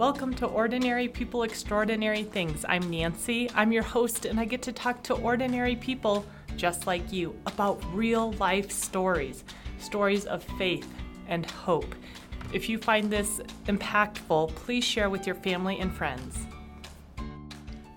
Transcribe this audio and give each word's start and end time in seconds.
Welcome 0.00 0.32
to 0.36 0.46
Ordinary 0.46 1.08
People 1.08 1.42
Extraordinary 1.42 2.22
Things. 2.22 2.64
I'm 2.66 2.88
Nancy. 2.88 3.50
I'm 3.54 3.70
your 3.70 3.82
host, 3.82 4.24
and 4.24 4.40
I 4.40 4.46
get 4.46 4.62
to 4.62 4.72
talk 4.72 5.02
to 5.02 5.14
ordinary 5.14 5.76
people 5.76 6.24
just 6.56 6.86
like 6.86 7.12
you 7.12 7.38
about 7.44 7.84
real 7.92 8.32
life 8.32 8.70
stories, 8.70 9.44
stories 9.78 10.24
of 10.24 10.42
faith 10.56 10.90
and 11.28 11.44
hope. 11.44 11.94
If 12.54 12.66
you 12.66 12.78
find 12.78 13.10
this 13.10 13.42
impactful, 13.66 14.54
please 14.54 14.84
share 14.84 15.10
with 15.10 15.26
your 15.26 15.36
family 15.36 15.78
and 15.80 15.92
friends. 15.92 16.46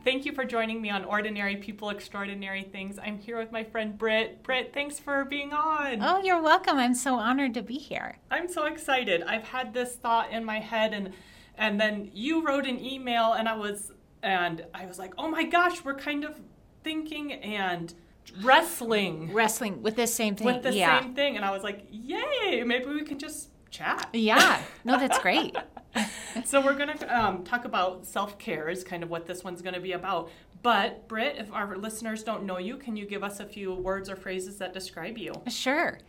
Thank 0.04 0.25
you 0.25 0.33
for 0.33 0.43
joining 0.43 0.81
me 0.81 0.89
on 0.89 1.05
Ordinary 1.05 1.55
People 1.55 1.89
Extraordinary 1.89 2.63
Things. 2.63 2.99
I'm 3.01 3.17
here 3.17 3.38
with 3.38 3.54
my 3.54 3.63
friend 3.63 3.97
Brit. 3.97 4.43
Brit, 4.43 4.73
thanks 4.73 4.99
for 4.99 5.23
being 5.23 5.54
on. 5.54 6.04
Oh, 6.04 6.21
you're 6.21 6.41
welcome. 6.41 6.77
I'm 6.77 6.95
so 6.95 7.15
honored 7.15 7.54
to 7.54 7.61
be 7.61 7.75
here. 7.75 8.17
I'm 8.29 8.49
so 8.49 8.65
excited. 8.65 9.23
I've 9.23 9.45
had 9.45 9.73
this 9.73 9.95
thought 9.95 10.33
in 10.33 10.43
my 10.43 10.59
head 10.59 10.93
and 10.93 11.13
and 11.57 11.79
then 11.79 12.09
you 12.13 12.46
wrote 12.46 12.65
an 12.65 12.83
email 12.83 13.33
and 13.33 13.47
I 13.47 13.55
was 13.55 13.91
and 14.21 14.65
I 14.73 14.86
was 14.86 14.97
like, 15.00 15.14
"Oh 15.18 15.28
my 15.28 15.43
gosh, 15.43 15.83
we're 15.83 15.95
kind 15.95 16.23
of 16.23 16.39
thinking 16.83 17.33
and 17.33 17.93
wrestling 18.41 19.33
Wrestling 19.33 19.81
with 19.83 19.95
the 19.95 20.07
same 20.07 20.36
thing. 20.36 20.47
with 20.47 20.64
the 20.64 20.73
yeah. 20.73 21.01
same 21.01 21.14
thing." 21.14 21.36
And 21.36 21.45
I 21.45 21.51
was 21.51 21.64
like, 21.64 21.86
"Yay, 21.92 22.64
maybe 22.64 22.86
we 22.87 23.04
can 23.04 23.19
just 23.19 23.50
chat." 23.69 24.09
Yeah. 24.14 24.61
No, 24.83 24.97
that's 24.97 25.19
great. 25.19 25.55
so 26.45 26.59
we're 26.61 26.75
going 26.75 26.97
to 26.97 27.18
um, 27.18 27.43
talk 27.43 27.65
about 27.65 28.06
self-care 28.06 28.70
is 28.70 28.83
kind 28.83 29.04
of 29.04 29.09
what 29.09 29.25
this 29.25 29.43
one's 29.43 29.61
going 29.61 29.75
to 29.75 29.79
be 29.79 29.92
about. 29.92 30.29
But 30.61 31.07
Brit, 31.07 31.36
if 31.37 31.51
our 31.51 31.78
listeners 31.78 32.23
don't 32.23 32.45
know 32.45 32.58
you, 32.58 32.78
can 32.78 32.95
you 32.95 33.06
give 33.06 33.23
us 33.23 33.39
a 33.39 33.45
few 33.45 33.73
words 33.73 34.09
or 34.09 34.16
phrases 34.16 34.58
that 34.58 34.73
describe 34.73 35.17
you? 35.17 35.33
Sure. 35.50 36.00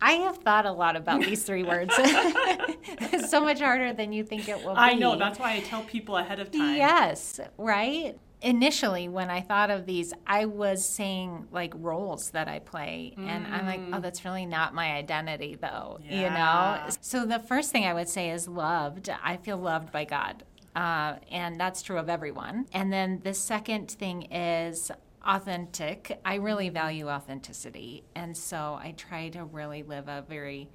I 0.00 0.12
have 0.12 0.38
thought 0.38 0.64
a 0.66 0.72
lot 0.72 0.96
about 0.96 1.20
these 1.20 1.42
three 1.42 1.62
words. 1.64 1.92
it's 1.98 3.30
so 3.30 3.40
much 3.40 3.60
harder 3.60 3.92
than 3.92 4.12
you 4.12 4.24
think 4.24 4.48
it 4.48 4.64
will 4.64 4.74
be. 4.74 4.80
I 4.80 4.94
know, 4.94 5.16
that's 5.16 5.38
why 5.38 5.54
I 5.54 5.60
tell 5.60 5.82
people 5.82 6.16
ahead 6.16 6.38
of 6.38 6.50
time. 6.50 6.76
Yes, 6.76 7.40
right? 7.56 8.16
Initially, 8.40 9.08
when 9.08 9.30
I 9.30 9.40
thought 9.40 9.68
of 9.70 9.84
these, 9.84 10.12
I 10.24 10.44
was 10.44 10.88
saying 10.88 11.48
like 11.50 11.72
roles 11.76 12.30
that 12.30 12.46
I 12.46 12.60
play. 12.60 13.14
And 13.16 13.46
I'm 13.48 13.66
like, 13.66 13.80
oh, 13.92 14.00
that's 14.00 14.24
really 14.24 14.46
not 14.46 14.74
my 14.74 14.92
identity, 14.92 15.56
though. 15.60 15.98
You 16.04 16.26
Mm. 16.28 16.34
Know? 16.34 16.90
So 17.00 17.26
the 17.26 17.40
first 17.40 17.72
thing 17.72 17.84
I 17.84 17.94
would 17.94 18.08
say 18.08 18.30
is 18.30 18.46
loved. 18.46 19.10
I 19.24 19.36
feel 19.38 19.56
loved 19.56 19.90
by 19.90 20.04
God. 20.04 20.44
Uh, 20.76 21.16
and 21.32 21.58
that's 21.58 21.82
true 21.82 21.98
of 21.98 22.08
everyone. 22.08 22.66
And 22.72 22.92
then 22.92 23.20
the 23.24 23.34
second 23.34 23.90
thing 23.90 24.30
is 24.30 24.92
authentic. 25.26 26.18
I 26.24 26.36
really 26.36 26.68
value 26.68 27.08
authenticity. 27.08 28.04
And 28.14 28.36
so 28.36 28.78
I 28.80 28.94
try 28.96 29.28
to 29.30 29.44
really 29.44 29.82
live 29.82 30.08
a 30.08 30.24
very 30.28 30.68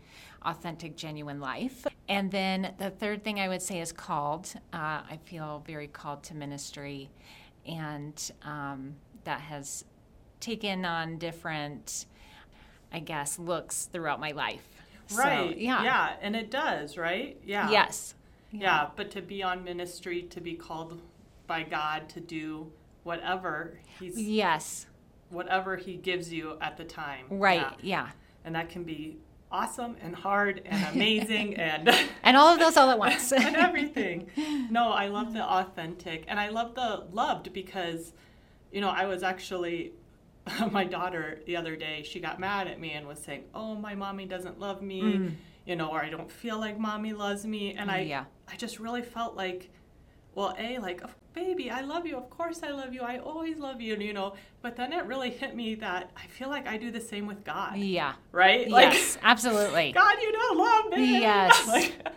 authentic, 0.44 0.96
genuine 0.96 1.40
life. 1.40 1.88
And 2.10 2.32
then 2.32 2.74
the 2.78 2.90
third 2.90 3.24
thing 3.24 3.40
I 3.40 3.48
would 3.48 3.62
say 3.62 3.80
is 3.80 3.92
called. 3.92 4.54
Uh, 4.74 5.02
I 5.10 5.20
feel 5.26 5.64
very 5.66 5.88
called 5.88 6.24
to 6.24 6.36
ministry. 6.36 7.10
And 7.66 8.32
um, 8.44 8.96
that 9.24 9.40
has 9.40 9.86
taken 10.40 10.84
on 10.84 11.18
different, 11.18 12.06
I 12.92 13.00
guess, 13.00 13.40
looks 13.40 13.86
throughout 13.86 14.20
my 14.20 14.32
life. 14.32 14.68
So, 15.08 15.18
Right. 15.18 15.58
yeah. 15.58 15.84
Yeah, 15.84 16.16
and 16.22 16.36
it 16.36 16.52
does, 16.52 16.98
right? 16.98 17.40
Yeah. 17.46 17.72
Yes. 17.72 18.16
Yeah, 18.52 18.90
but 18.96 19.10
to 19.12 19.22
be 19.22 19.42
on 19.42 19.64
ministry, 19.64 20.24
to 20.24 20.42
be 20.42 20.54
called 20.54 21.02
by 21.48 21.64
God 21.64 22.08
to 22.10 22.20
do 22.20 22.72
whatever 23.04 23.80
he's 24.00 24.20
Yes. 24.20 24.88
whatever 25.30 25.76
he 25.78 25.96
gives 25.96 26.32
you 26.32 26.58
at 26.62 26.78
the 26.78 26.84
time. 26.84 27.26
Right. 27.30 27.60
Yeah. 27.82 28.06
Yeah. 28.06 28.10
And 28.46 28.56
that 28.56 28.70
can 28.70 28.84
be 28.84 29.18
awesome 29.52 29.96
and 30.02 30.16
hard 30.16 30.62
and 30.66 30.84
amazing 30.96 31.56
and 31.58 31.90
And 32.24 32.38
all 32.38 32.54
of 32.54 32.60
those 32.60 32.78
all 32.78 32.90
at 32.90 33.00
once. 33.00 33.32
and 33.34 33.56
everything. 33.56 34.30
No, 34.70 34.92
I 34.92 35.08
love 35.08 35.34
the 35.34 35.44
authentic 35.44 36.26
and 36.28 36.40
I 36.40 36.50
love 36.50 36.76
the 36.76 37.06
loved 37.12 37.54
because 37.54 38.14
you 38.72 38.82
know, 38.82 38.90
I 38.90 39.06
was 39.06 39.22
actually 39.24 39.94
my 40.72 40.84
daughter 40.84 41.40
the 41.46 41.56
other 41.56 41.76
day, 41.76 42.04
she 42.04 42.20
got 42.20 42.40
mad 42.40 42.68
at 42.68 42.80
me 42.80 42.92
and 42.92 43.08
was 43.08 43.20
saying, 43.20 43.44
"Oh, 43.56 43.76
my 43.76 43.96
mommy 43.96 44.26
doesn't 44.26 44.60
love 44.60 44.82
me." 44.82 45.02
Mm. 45.02 45.32
You 45.66 45.76
know, 45.78 45.90
or 45.92 46.02
I 46.04 46.10
don't 46.10 46.30
feel 46.30 46.60
like 46.60 46.78
mommy 46.78 47.14
loves 47.14 47.46
me, 47.46 47.74
and 47.76 47.90
I 47.90 48.00
Yeah. 48.02 48.26
I 48.52 48.56
just 48.58 48.78
really 48.80 49.02
felt 49.04 49.36
like 49.38 49.70
well, 50.36 50.54
A, 50.58 50.80
like, 50.80 51.02
"Of- 51.02 51.16
baby, 51.34 51.70
I 51.72 51.82
love 51.82 52.06
you. 52.06 52.16
Of 52.18 52.30
course 52.30 52.62
I 52.64 52.70
love 52.72 52.94
you. 52.94 53.02
I 53.02 53.18
always 53.20 53.58
love 53.58 53.82
you, 53.82 53.94
And, 53.94 54.04
you 54.04 54.14
know. 54.14 54.34
But 54.62 54.76
then 54.76 54.94
it 54.94 55.06
really 55.06 55.30
hit 55.30 55.56
me 55.56 55.76
that 55.76 56.12
I 56.16 56.28
feel 56.28 56.50
like 56.50 56.68
I 56.68 56.78
do 56.78 56.92
the 56.92 57.02
same 57.02 57.26
with 57.28 57.44
God, 57.44 57.78
yeah. 57.78 58.14
right? 58.32 58.70
yes, 58.70 59.18
absolutely. 59.24 59.92
God, 59.92 60.16
you 60.22 60.32
don't 60.32 60.58
love 60.58 60.98
me. 60.98 61.20
Yes. 61.20 61.68
Like- 61.68 62.08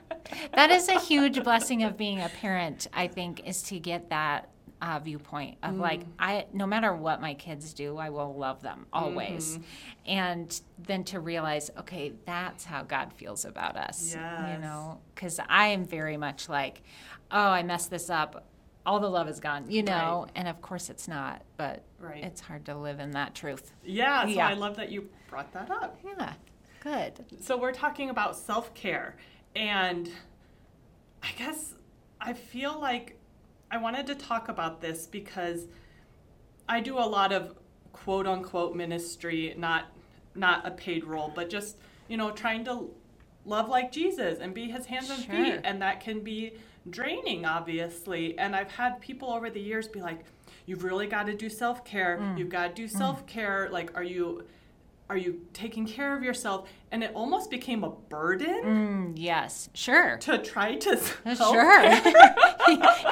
that 0.54 0.70
is 0.70 0.88
a 0.88 0.98
huge 1.10 1.42
blessing 1.44 1.84
of 1.84 1.96
being 1.96 2.20
a 2.20 2.28
parent 2.28 2.88
i 2.92 3.06
think 3.06 3.46
is 3.46 3.62
to 3.62 3.78
get 3.78 4.10
that 4.10 4.48
uh, 4.82 4.98
viewpoint 4.98 5.56
of 5.62 5.76
like 5.76 6.00
Mm. 6.00 6.06
i 6.18 6.46
no 6.52 6.66
matter 6.66 6.92
what 6.94 7.20
my 7.20 7.34
kids 7.34 7.72
do 7.72 7.96
i 7.96 8.10
will 8.10 8.34
love 8.34 8.60
them 8.60 8.86
always 8.92 9.52
Mm-hmm. 9.58 9.62
and 10.06 10.60
then 10.80 11.04
to 11.04 11.20
realize 11.20 11.70
okay 11.78 12.12
that's 12.26 12.64
how 12.64 12.82
god 12.82 13.12
feels 13.12 13.44
about 13.44 13.76
us 13.76 14.14
you 14.14 14.58
know 14.60 14.98
because 15.14 15.38
i 15.48 15.68
am 15.68 15.84
very 15.84 16.16
much 16.16 16.48
like 16.48 16.82
oh 17.30 17.38
i 17.50 17.62
messed 17.62 17.90
this 17.90 18.10
up 18.10 18.44
all 18.86 19.00
the 19.00 19.08
love 19.10 19.28
is 19.28 19.40
gone 19.40 19.68
you 19.68 19.82
know 19.82 20.22
Right. 20.24 20.32
and 20.36 20.48
of 20.48 20.62
course 20.62 20.88
it's 20.88 21.08
not 21.08 21.42
but 21.56 21.82
Right. 21.98 22.22
it's 22.22 22.40
hard 22.40 22.64
to 22.66 22.74
live 22.76 23.00
in 23.00 23.10
that 23.12 23.34
truth 23.34 23.72
yeah, 23.84 24.22
so 24.22 24.28
Yeah. 24.28 24.48
I 24.48 24.54
love 24.54 24.76
that 24.76 24.90
you 24.90 25.08
brought 25.28 25.52
that 25.52 25.70
up. 25.70 25.98
yeah 26.04 26.34
good 26.80 27.24
So 27.40 27.56
we're 27.58 27.72
talking 27.72 28.10
about 28.10 28.36
self 28.36 28.72
care, 28.74 29.16
and 29.56 30.08
I 31.22 31.28
guess 31.36 31.74
I 32.20 32.32
feel 32.32 32.78
like 32.80 33.18
I 33.70 33.78
wanted 33.78 34.06
to 34.06 34.14
talk 34.14 34.48
about 34.48 34.80
this 34.80 35.06
because 35.08 35.66
I 36.68 36.80
do 36.80 36.96
a 36.98 37.00
lot 37.18 37.32
of 37.32 37.56
quote 37.92 38.26
unquote 38.28 38.76
ministry, 38.76 39.52
not 39.58 39.86
not 40.36 40.64
a 40.66 40.70
paid 40.70 41.04
role, 41.04 41.32
but 41.34 41.50
just 41.50 41.76
you 42.08 42.16
know 42.16 42.30
trying 42.30 42.64
to 42.66 42.94
love 43.46 43.68
like 43.68 43.90
Jesus 43.92 44.38
and 44.40 44.52
be 44.52 44.70
His 44.70 44.86
hands 44.86 45.08
and 45.10 45.22
Sure. 45.24 45.34
feet, 45.34 45.60
and 45.64 45.80
that 45.80 46.00
can 46.00 46.20
be 46.20 46.52
draining, 46.90 47.44
obviously. 47.46 48.38
And 48.38 48.54
I've 48.54 48.70
had 48.72 49.00
people 49.00 49.30
over 49.32 49.48
the 49.50 49.60
years 49.60 49.88
be 49.88 50.00
like, 50.02 50.20
"You've 50.66 50.84
really 50.84 51.06
got 51.06 51.26
to 51.26 51.34
do 51.34 51.48
self 51.48 51.84
care. 51.84 52.18
Mm. 52.20 52.38
You've 52.38 52.48
got 52.48 52.68
to 52.68 52.74
do 52.74 52.88
self 52.88 53.26
care. 53.26 53.68
Like, 53.70 53.96
are 53.96 54.04
you?" 54.04 54.44
Are 55.08 55.16
you 55.16 55.42
taking 55.52 55.86
care 55.86 56.16
of 56.16 56.24
yourself? 56.24 56.68
And 56.90 57.04
it 57.04 57.12
almost 57.14 57.48
became 57.48 57.84
a 57.84 57.90
burden 57.90 58.64
Mm, 58.64 59.12
yes 59.14 59.70
sure 59.72 60.16
to 60.16 60.36
try 60.38 60.74
to 60.74 60.96
Sure. 61.36 61.82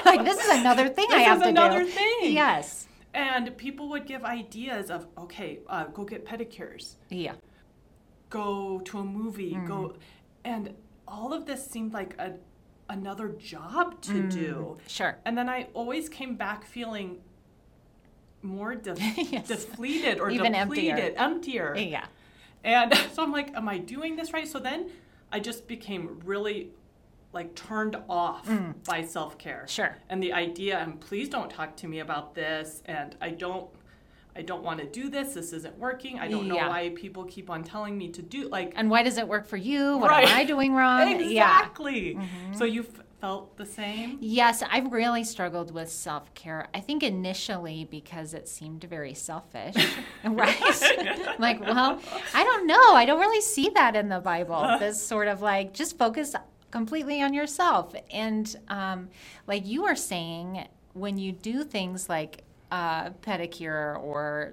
like 0.04 0.24
this 0.24 0.38
is 0.44 0.48
another 0.58 0.88
thing 0.88 1.06
I 1.12 1.18
This 1.18 1.26
have 1.28 1.36
is 1.36 1.42
to 1.44 1.48
another 1.50 1.84
thing. 1.84 2.32
Yes. 2.32 2.88
And 3.14 3.56
people 3.56 3.88
would 3.90 4.06
give 4.06 4.24
ideas 4.24 4.90
of, 4.90 5.06
okay, 5.16 5.60
uh, 5.68 5.84
go 5.84 6.02
get 6.02 6.26
pedicures, 6.26 6.96
Yeah. 7.10 7.34
go 8.28 8.80
to 8.80 8.98
a 8.98 9.04
movie, 9.04 9.52
Mm. 9.54 9.66
go, 9.68 9.94
and 10.44 10.74
all 11.06 11.32
of 11.32 11.46
this 11.46 11.66
seemed 11.66 11.92
like 11.92 12.14
a 12.18 12.34
another 12.90 13.30
job 13.30 14.00
to 14.02 14.12
Mm. 14.12 14.30
do. 14.32 14.76
Sure. 14.86 15.16
And 15.24 15.36
then 15.38 15.48
I 15.48 15.68
always 15.72 16.08
came 16.10 16.36
back 16.36 16.64
feeling 16.66 17.20
more 18.42 18.74
de- 18.74 18.94
Yes. 19.16 19.48
deflated 19.48 20.20
or 20.20 20.30
Even 20.30 20.52
depleted, 20.52 21.14
emptier. 21.16 21.74
Yeah. 21.76 22.04
And 22.62 22.94
so 23.12 23.22
I'm 23.22 23.32
like, 23.32 23.54
am 23.56 23.68
I 23.68 23.78
doing 23.78 24.16
this 24.16 24.32
right? 24.34 24.46
So 24.46 24.58
then 24.58 24.90
I 25.32 25.40
just 25.40 25.66
became 25.66 26.20
really 26.24 26.70
like 27.32 27.54
turned 27.54 27.96
off 28.08 28.48
by 28.86 29.02
self 29.02 29.38
care. 29.38 29.62
Mm. 29.66 29.70
Sure. 29.70 29.96
And 30.10 30.22
the 30.22 30.32
idea, 30.32 30.78
and 30.78 31.00
please 31.00 31.28
don't 31.28 31.50
talk 31.50 31.76
to 31.78 31.88
me 31.88 32.00
about 32.00 32.34
this, 32.34 32.82
and 32.86 33.16
I 33.20 33.30
don't. 33.30 33.68
I 34.36 34.42
don't 34.42 34.62
want 34.62 34.80
to 34.80 34.86
do 34.86 35.08
this. 35.08 35.34
This 35.34 35.52
isn't 35.52 35.78
working. 35.78 36.18
I 36.18 36.28
don't 36.28 36.48
know 36.48 36.56
Yeah. 36.56 36.68
why 36.68 36.90
people 36.94 37.24
keep 37.24 37.48
on 37.50 37.62
telling 37.62 37.96
me 37.96 38.08
to 38.10 38.22
do 38.22 38.48
like 38.48 38.72
And 38.76 38.90
why 38.90 39.02
does 39.02 39.16
it 39.18 39.28
work 39.28 39.46
for 39.46 39.56
you? 39.56 39.96
What 39.98 40.10
Right. 40.10 40.28
am 40.28 40.36
I 40.36 40.44
doing 40.44 40.74
wrong? 40.74 41.08
Yeah. 41.20 41.58
exactly. 41.58 42.18
So 42.52 42.64
you 42.64 42.80
f- 42.82 43.00
felt 43.20 43.56
the 43.56 43.64
same? 43.64 44.18
Yes, 44.20 44.62
I've 44.68 44.92
really 44.92 45.22
struggled 45.24 45.70
with 45.72 45.88
self 45.88 46.34
care. 46.34 46.66
I 46.74 46.80
think 46.80 47.02
initially 47.02 47.86
because 47.90 48.34
it 48.34 48.48
seemed 48.48 48.84
very 48.84 49.14
selfish, 49.14 49.76
right? 50.24 51.36
like, 51.38 51.60
well, 51.60 52.00
I 52.34 52.42
don't 52.44 52.66
know. 52.66 52.94
I 52.94 53.04
don't 53.06 53.20
really 53.20 53.40
see 53.40 53.70
that 53.74 53.94
in 53.96 54.08
the 54.08 54.20
Bible. 54.20 54.76
This 54.80 55.00
sort 55.00 55.28
of 55.28 55.42
like 55.42 55.72
just 55.74 55.96
focus 55.96 56.34
completely 56.72 57.22
on 57.22 57.32
yourself. 57.34 57.94
And 58.10 58.54
um, 58.68 59.08
like 59.46 59.64
you 59.64 59.82
were 59.84 59.94
saying, 59.96 60.66
when 60.92 61.18
you 61.18 61.30
do 61.32 61.62
things 61.64 62.08
like 62.08 62.42
uh, 62.70 63.10
pedicure 63.10 64.02
or 64.02 64.52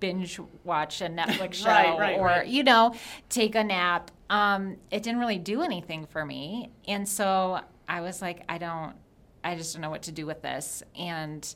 binge 0.00 0.40
watch 0.64 1.00
a 1.00 1.06
Netflix 1.08 1.54
show 1.54 1.66
Right, 1.66 1.98
right, 1.98 2.18
or, 2.18 2.26
right. 2.26 2.46
you 2.46 2.64
know, 2.64 2.94
take 3.28 3.54
a 3.54 3.64
nap, 3.64 4.10
um, 4.30 4.76
it 4.90 5.02
didn't 5.02 5.20
really 5.20 5.38
do 5.38 5.62
anything 5.62 6.06
for 6.06 6.24
me. 6.24 6.70
And 6.88 7.08
so 7.08 7.60
I 7.88 8.00
was 8.00 8.20
like, 8.20 8.42
I 8.48 8.58
don't, 8.58 8.94
I 9.44 9.56
just 9.56 9.74
don't 9.74 9.82
know 9.82 9.90
what 9.90 10.02
to 10.02 10.12
do 10.12 10.26
with 10.26 10.42
this. 10.42 10.82
And 10.96 11.54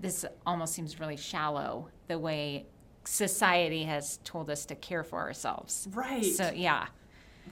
this 0.00 0.24
almost 0.46 0.74
seems 0.74 1.00
really 1.00 1.16
shallow 1.16 1.88
the 2.08 2.18
way 2.18 2.66
society 3.04 3.84
has 3.84 4.18
told 4.24 4.50
us 4.50 4.66
to 4.66 4.74
care 4.74 5.04
for 5.04 5.18
ourselves. 5.18 5.88
Right. 5.92 6.24
So, 6.24 6.52
yeah. 6.54 6.86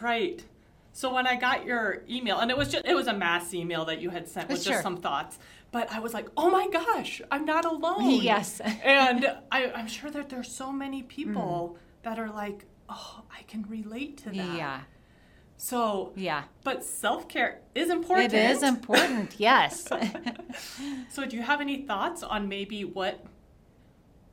Right. 0.00 0.44
So 0.92 1.12
when 1.12 1.26
I 1.26 1.36
got 1.36 1.64
your 1.64 2.02
email, 2.08 2.38
and 2.38 2.50
it 2.50 2.56
was 2.56 2.68
just 2.70 2.84
it 2.86 2.94
was 2.94 3.06
a 3.06 3.12
mass 3.14 3.54
email 3.54 3.84
that 3.86 4.00
you 4.00 4.10
had 4.10 4.28
sent 4.28 4.48
with 4.48 4.62
Sure. 4.62 4.72
just 4.74 4.82
some 4.82 4.98
thoughts, 4.98 5.38
but 5.70 5.90
I 5.90 6.00
was 6.00 6.12
like, 6.12 6.28
oh 6.36 6.50
my 6.50 6.68
gosh, 6.68 7.22
I'm 7.30 7.44
not 7.46 7.64
alone. 7.64 8.10
Yes. 8.22 8.60
and 8.84 9.26
I, 9.50 9.72
I'm 9.72 9.86
sure 9.88 10.10
that 10.10 10.28
there's 10.28 10.50
so 10.52 10.70
many 10.70 11.02
Mm. 11.02 11.08
people 11.08 11.78
that 12.02 12.18
are 12.18 12.30
like, 12.30 12.66
oh, 12.90 13.22
I 13.36 13.42
can 13.44 13.62
relate 13.68 14.18
to 14.18 14.24
that. 14.26 14.34
Yeah. 14.34 14.80
So, 15.56 16.12
Yeah. 16.16 16.42
but 16.64 16.84
self 16.84 17.28
care 17.28 17.60
is 17.74 17.88
important. 17.88 18.34
It 18.34 18.50
is 18.50 18.62
important. 18.62 19.34
Yes. 19.38 19.88
So, 21.10 21.24
do 21.24 21.36
you 21.36 21.42
have 21.42 21.60
any 21.60 21.82
thoughts 21.82 22.22
on 22.22 22.48
maybe 22.48 22.84
what? 22.84 23.24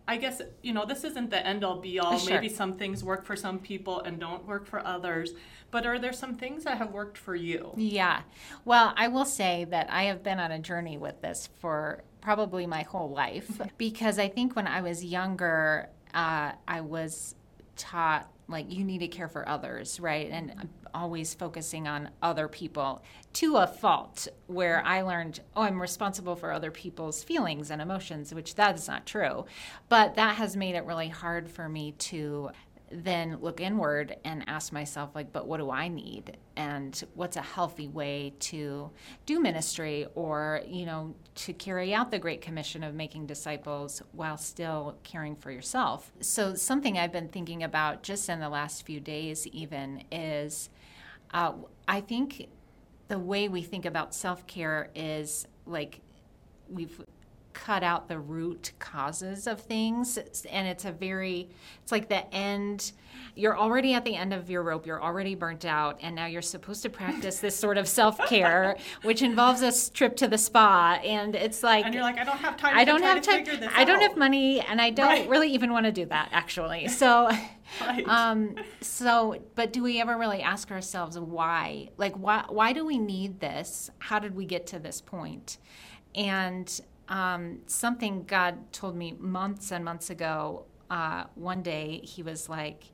I 0.09 0.17
guess, 0.17 0.41
you 0.63 0.73
know, 0.73 0.85
this 0.85 1.03
isn't 1.03 1.29
the 1.29 1.45
end 1.45 1.63
all 1.63 1.79
be 1.79 1.99
all. 1.99 2.17
Sure. 2.17 2.33
Maybe 2.33 2.49
some 2.49 2.73
things 2.73 3.03
work 3.03 3.25
for 3.25 3.35
some 3.35 3.59
people 3.59 4.01
and 4.01 4.19
don't 4.19 4.43
work 4.47 4.65
for 4.65 4.83
others. 4.83 5.33
But 5.69 5.85
are 5.85 5.99
there 5.99 6.13
some 6.13 6.35
things 6.35 6.63
that 6.63 6.79
have 6.79 6.91
worked 6.91 7.15
for 7.15 7.35
you? 7.35 7.73
Yeah. 7.77 8.21
Well, 8.65 8.91
I 8.97 9.07
will 9.07 9.23
say 9.23 9.67
that 9.69 9.87
I 9.91 10.05
have 10.05 10.23
been 10.23 10.39
on 10.39 10.51
a 10.51 10.57
journey 10.57 10.97
with 10.97 11.21
this 11.21 11.47
for 11.59 12.03
probably 12.21 12.65
my 12.65 12.81
whole 12.81 13.11
life 13.11 13.61
because 13.77 14.17
I 14.17 14.29
think 14.29 14.55
when 14.55 14.65
I 14.65 14.81
was 14.81 15.05
younger, 15.05 15.89
uh, 16.11 16.53
I 16.67 16.81
was 16.81 17.35
taught 17.75 18.31
like 18.49 18.71
you 18.71 18.83
need 18.83 18.99
to 18.99 19.07
care 19.07 19.27
for 19.27 19.47
others, 19.47 19.99
right? 19.99 20.29
And 20.31 20.69
always 20.93 21.33
focusing 21.33 21.87
on 21.87 22.09
other 22.21 22.47
people 22.47 23.03
to 23.33 23.57
a 23.57 23.67
fault 23.67 24.27
where 24.47 24.83
I 24.83 25.01
learned, 25.01 25.39
oh, 25.55 25.61
I'm 25.61 25.81
responsible 25.81 26.35
for 26.35 26.51
other 26.51 26.71
people's 26.71 27.23
feelings 27.23 27.69
and 27.69 27.81
emotions, 27.81 28.33
which 28.33 28.55
that 28.55 28.75
is 28.75 28.87
not 28.87 29.05
true. 29.05 29.45
But 29.87 30.15
that 30.15 30.35
has 30.35 30.55
made 30.55 30.75
it 30.75 30.85
really 30.85 31.09
hard 31.09 31.49
for 31.49 31.69
me 31.69 31.91
to 31.91 32.49
then 32.91 33.37
look 33.41 33.61
inward 33.61 34.17
and 34.23 34.43
ask 34.47 34.71
myself 34.73 35.11
like 35.15 35.31
but 35.31 35.47
what 35.47 35.57
do 35.57 35.69
i 35.71 35.87
need? 35.87 36.37
And 36.55 37.01
what's 37.13 37.37
a 37.37 37.41
healthy 37.41 37.87
way 37.87 38.33
to 38.39 38.89
do 39.25 39.39
ministry 39.39 40.07
or 40.15 40.61
you 40.67 40.85
know 40.85 41.15
to 41.35 41.53
carry 41.53 41.93
out 41.93 42.11
the 42.11 42.19
great 42.19 42.41
commission 42.41 42.83
of 42.83 42.93
making 42.93 43.27
disciples 43.27 44.01
while 44.11 44.37
still 44.37 44.97
caring 45.03 45.35
for 45.35 45.51
yourself? 45.51 46.11
So 46.19 46.55
something 46.55 46.97
i've 46.97 47.11
been 47.11 47.29
thinking 47.29 47.63
about 47.63 48.03
just 48.03 48.29
in 48.29 48.39
the 48.39 48.49
last 48.49 48.85
few 48.85 48.99
days 48.99 49.47
even 49.47 50.03
is 50.11 50.69
uh, 51.33 51.53
i 51.87 52.01
think 52.01 52.47
the 53.07 53.19
way 53.19 53.49
we 53.49 53.61
think 53.61 53.85
about 53.85 54.13
self-care 54.13 54.89
is 54.95 55.47
like 55.65 56.01
we've 56.69 57.01
cut 57.53 57.83
out 57.83 58.07
the 58.07 58.19
root 58.19 58.71
causes 58.79 59.47
of 59.47 59.59
things 59.61 60.17
and 60.49 60.67
it's 60.67 60.85
a 60.85 60.91
very 60.91 61.49
it's 61.81 61.91
like 61.91 62.07
the 62.09 62.33
end 62.33 62.91
you're 63.35 63.57
already 63.57 63.93
at 63.93 64.05
the 64.05 64.15
end 64.15 64.33
of 64.33 64.49
your 64.49 64.61
rope 64.63 64.85
you're 64.85 65.01
already 65.01 65.33
burnt 65.35 65.65
out 65.65 65.97
and 66.01 66.15
now 66.15 66.25
you're 66.25 66.41
supposed 66.41 66.81
to 66.83 66.89
practice 66.89 67.39
this 67.39 67.55
sort 67.55 67.77
of 67.77 67.87
self-care 67.87 68.77
which 69.03 69.21
involves 69.21 69.61
a 69.61 69.91
trip 69.93 70.15
to 70.15 70.27
the 70.27 70.37
spa 70.37 70.99
and 71.03 71.35
it's 71.35 71.63
like 71.63 71.85
And 71.85 71.93
you're 71.93 72.03
like, 72.03 72.17
I 72.19 72.23
don't 72.23 72.37
have 72.37 72.55
time. 72.57 72.77
I 72.77 72.83
don't 72.85 73.01
have 73.01 73.21
time. 73.21 73.45
I 73.75 73.83
don't 73.83 73.97
out." 73.97 74.01
have 74.03 74.17
money, 74.17 74.59
and 74.61 74.79
I 74.81 74.89
don't 74.91 75.07
Right. 75.07 75.29
really 75.29 75.51
even 75.53 75.71
want 75.71 75.85
to 75.85 75.91
do 75.91 76.05
that 76.05 76.29
actually. 76.31 76.87
So, 76.99 77.29
Right. 77.81 78.07
um, 78.07 78.55
so, 78.81 79.39
but 79.55 79.71
do 79.73 79.83
we 79.83 80.01
ever 80.01 80.17
really 80.17 80.41
ask 80.41 80.71
ourselves 80.71 81.17
why? 81.17 81.89
Like, 81.97 82.15
why? 82.15 82.43
Why 82.49 82.73
do 82.73 82.85
we 82.85 82.97
need 82.97 83.39
this? 83.39 83.89
How 83.99 84.19
did 84.19 84.35
we 84.35 84.45
get 84.45 84.67
to 84.67 84.79
this 84.79 85.01
point? 85.01 85.57
And 86.15 86.81
um, 87.09 87.59
something 87.67 88.23
God 88.23 88.71
told 88.71 88.95
me 88.95 89.15
months 89.19 89.71
and 89.71 89.83
months 89.83 90.09
ago. 90.09 90.65
Uh, 90.89 91.25
one 91.35 91.61
day, 91.61 92.01
He 92.03 92.23
was 92.23 92.49
like. 92.49 92.85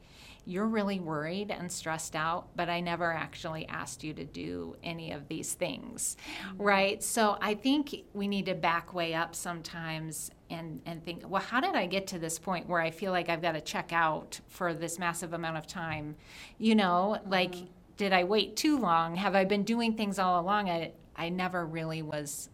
You're 0.48 0.68
really 0.68 1.00
worried 1.00 1.50
and 1.50 1.72
stressed 1.72 2.16
out, 2.16 2.56
but 2.56 2.70
I 2.70 2.80
never 2.80 3.12
actually 3.12 3.68
asked 3.68 4.04
you 4.04 4.14
to 4.14 4.24
do 4.24 4.76
any 4.84 5.12
of 5.12 5.28
these 5.28 5.56
things, 5.56 6.18
right? 6.60 7.02
So 7.02 7.40
I 7.42 7.56
think 7.56 8.04
we 8.14 8.28
need 8.28 8.46
to 8.46 8.54
back 8.54 8.94
way 8.94 9.16
up 9.16 9.34
sometimes 9.34 10.30
and 10.52 10.82
and 10.86 11.04
think, 11.04 11.24
well, 11.28 11.42
how 11.42 11.62
did 11.62 11.74
I 11.76 11.88
get 11.88 12.06
to 12.08 12.20
this 12.20 12.38
point 12.38 12.70
where 12.70 12.80
I 12.80 12.92
feel 12.92 13.12
like 13.12 13.28
I've 13.28 13.42
got 13.42 13.54
to 13.54 13.62
check 13.62 13.92
out 13.92 14.40
for 14.48 14.72
this 14.74 15.00
massive 15.00 15.34
amount 15.34 15.58
of 15.58 15.66
time? 15.66 16.16
You 16.60 16.76
know, 16.76 17.18
like 17.26 17.56
did 17.98 18.14
I 18.14 18.24
wait 18.24 18.56
too 18.56 18.78
long? 18.78 19.16
Have 19.16 19.36
I 19.36 19.46
been 19.46 19.64
doing 19.64 19.96
things 19.96 20.20
all 20.20 20.40
along 20.40 20.70
I 20.70 20.92
I 21.16 21.30
never 21.30 21.66
really 21.66 22.02
was 22.02 22.50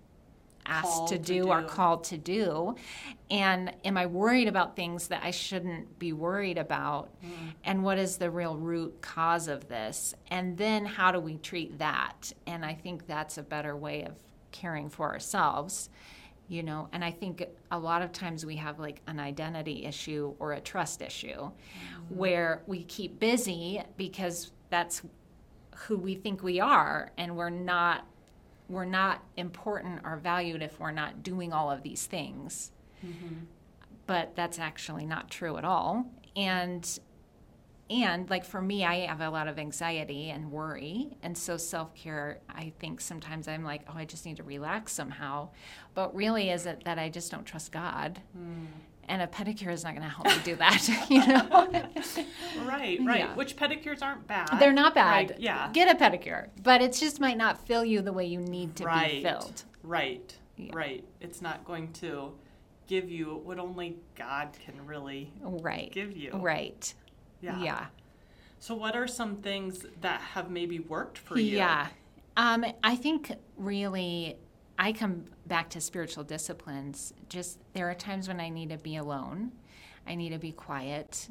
asked 0.66 1.08
to 1.08 1.18
to 1.18 1.24
do, 1.24 1.50
or 1.50 1.63
called 1.63 2.04
to 2.06 2.18
do? 2.18 2.75
And 3.30 3.74
am 3.86 3.98
I 3.98 4.06
worried 4.06 4.48
about 4.48 4.75
things 4.75 5.08
that 5.08 5.22
I 5.24 5.31
shouldn't 5.31 6.00
be 6.00 6.13
worried 6.13 6.58
about? 6.58 7.10
Hmm. 7.22 7.50
And 7.63 7.84
what 7.84 7.98
is 7.98 8.18
the 8.18 8.30
real 8.30 8.58
root 8.58 9.02
cause 9.02 9.48
of 9.48 9.68
this? 9.68 10.13
And 10.30 10.58
then 10.58 10.86
how 10.86 11.12
do 11.12 11.19
we 11.19 11.38
treat 11.38 11.80
that? 11.80 12.34
And 12.46 12.66
I 12.66 12.74
think 12.74 13.08
that's 13.08 13.38
a 13.38 13.44
better 13.44 13.75
way 13.75 14.04
of 14.04 14.16
caring 14.52 14.90
for 14.90 15.12
ourselves 15.12 15.90
you 16.52 16.62
know 16.62 16.90
and 16.92 17.04
i 17.04 17.10
think 17.10 17.48
a 17.72 17.80
lot 17.80 18.02
of 18.02 18.12
times 18.12 18.46
we 18.46 18.58
have 18.58 18.78
like 18.78 19.00
an 19.08 19.19
identity 19.19 19.86
issue 19.86 20.36
or 20.38 20.52
a 20.52 20.60
trust 20.60 21.02
issue 21.02 21.30
mm-hmm. 21.30 22.16
where 22.16 22.62
we 22.68 22.84
keep 22.84 23.19
busy 23.19 23.81
because 23.96 24.52
that's 24.69 25.02
who 25.75 25.98
we 25.98 26.13
think 26.13 26.44
we 26.44 26.60
are 26.60 27.10
and 27.18 27.36
we're 27.36 27.50
not 27.50 28.06
we're 28.72 28.86
not 28.86 29.24
important 29.38 30.02
or 30.04 30.18
valued 30.18 30.62
if 30.62 30.80
we're 30.80 30.92
not 30.92 31.24
doing 31.24 31.52
all 31.52 31.70
of 31.70 31.84
these 31.84 32.06
things. 32.06 32.72
Mm-hmm. 33.06 33.46
But 34.08 34.36
that's 34.36 34.60
actually 34.60 35.06
not 35.06 35.30
true 35.30 35.58
at 35.58 35.66
all. 35.66 36.06
And 36.36 37.00
and 37.90 38.30
like 38.30 38.46
for 38.46 38.62
me 38.62 38.86
i 38.86 39.00
have 39.06 39.20
a 39.20 39.30
lot 39.30 39.50
of 39.50 39.60
anxiety 39.60 40.30
and 40.30 40.50
worry. 40.52 41.18
And 41.22 41.38
so 41.38 41.58
self-care 41.58 42.40
i 42.50 42.72
think 42.80 43.02
sometimes 43.02 43.48
i'm 43.48 43.64
like 43.64 43.84
oh 43.90 43.98
i 43.98 44.06
just 44.06 44.26
need 44.26 44.38
to 44.38 44.44
relax 44.44 44.94
somehow. 44.94 45.50
But 45.94 46.16
really 46.16 46.50
is 46.50 46.66
it 46.66 46.84
that 46.86 46.98
i 46.98 47.10
just 47.10 47.32
don't 47.32 47.46
trust 47.46 47.72
god 47.72 48.22
hmm. 48.34 48.66
And 49.12 49.22
a 49.22 49.28
pedicure 49.28 49.72
is 49.72 49.84
not 49.84 49.94
going 49.96 50.08
to 50.08 50.10
help 50.10 50.25
me 50.28 50.38
do 50.44 50.56
that 50.56 50.88
you 51.10 51.25
know 51.28 51.48
right, 52.66 53.00
right. 53.04 53.19
Yeah. 53.19 53.36
Which 53.36 53.56
pedicures 53.56 54.02
aren't 54.02 54.25
bad. 54.25 54.50
they're 54.60 54.74
not 54.74 54.96
bad 54.96 55.36
yeah. 55.38 55.69
get 55.74 55.94
a 55.94 56.00
pedicure 56.00 56.48
but 56.63 56.81
it 56.81 56.94
just 56.94 57.19
might 57.19 57.38
not 57.38 57.66
fill 57.68 57.86
you 57.86 58.02
the 58.02 58.13
way 58.13 58.25
you 58.25 58.40
need 58.40 58.75
to 58.78 58.86
right. 58.86 59.12
be 59.12 59.24
filled 59.24 59.66
Right. 59.84 60.34
Yeah. 60.58 60.72
Right. 60.74 61.04
It's 61.19 61.42
not 61.42 61.66
going 61.66 61.92
to 61.94 62.34
give 62.88 63.10
you 63.10 63.42
what 63.44 63.60
only 63.60 63.98
God 64.16 64.50
can 64.66 64.86
really 64.86 65.31
right 65.42 65.92
give 65.92 66.16
you. 66.16 66.31
right 66.34 66.94
Yeah. 67.42 67.62
yeah. 67.62 67.86
So, 68.60 68.75
what 68.75 68.96
are 68.96 69.08
some 69.08 69.38
things 69.38 69.86
that 70.02 70.22
have 70.22 70.52
maybe 70.52 70.80
worked 70.80 71.18
for 71.18 71.40
you? 71.40 71.58
Yeah. 71.58 71.88
Um, 72.38 72.63
I 72.84 72.96
think 72.96 73.31
really 73.58 74.38
I 74.78 74.94
come 74.94 75.25
back 75.46 75.70
to 75.72 75.82
spiritual 75.82 76.24
disciplines. 76.24 77.13
Just 77.30 77.60
there 77.74 77.90
are 77.90 77.96
times 77.96 78.28
when 78.28 78.40
I 78.40 78.50
need 78.50 78.70
to 78.70 78.78
be 78.78 78.96
alone, 78.96 79.51
I 80.08 80.16
need 80.16 80.30
to 80.30 80.40
be 80.40 80.51
quiet. 80.51 81.30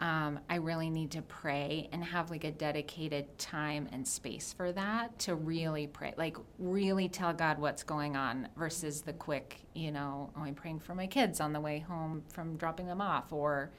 Um, 0.00 0.38
I 0.48 0.56
really 0.56 0.90
need 0.90 1.10
to 1.12 1.22
pray 1.22 1.88
and 1.92 2.04
have 2.04 2.30
like 2.30 2.44
a 2.44 2.52
dedicated 2.52 3.36
time 3.36 3.88
and 3.90 4.06
space 4.06 4.52
for 4.52 4.70
that 4.72 5.18
to 5.20 5.34
really 5.34 5.88
pray, 5.88 6.14
like 6.16 6.36
really 6.58 7.08
tell 7.08 7.32
God 7.32 7.58
what's 7.58 7.82
going 7.82 8.16
on 8.16 8.48
versus 8.56 9.00
the 9.00 9.12
quick, 9.12 9.56
you 9.74 9.90
know, 9.90 10.30
oh, 10.36 10.42
I'm 10.42 10.54
praying 10.54 10.80
for 10.80 10.94
my 10.94 11.08
kids 11.08 11.40
on 11.40 11.52
the 11.52 11.60
way 11.60 11.80
home 11.80 12.22
from 12.28 12.56
dropping 12.56 12.86
them 12.86 13.00
off 13.00 13.32
or, 13.32 13.72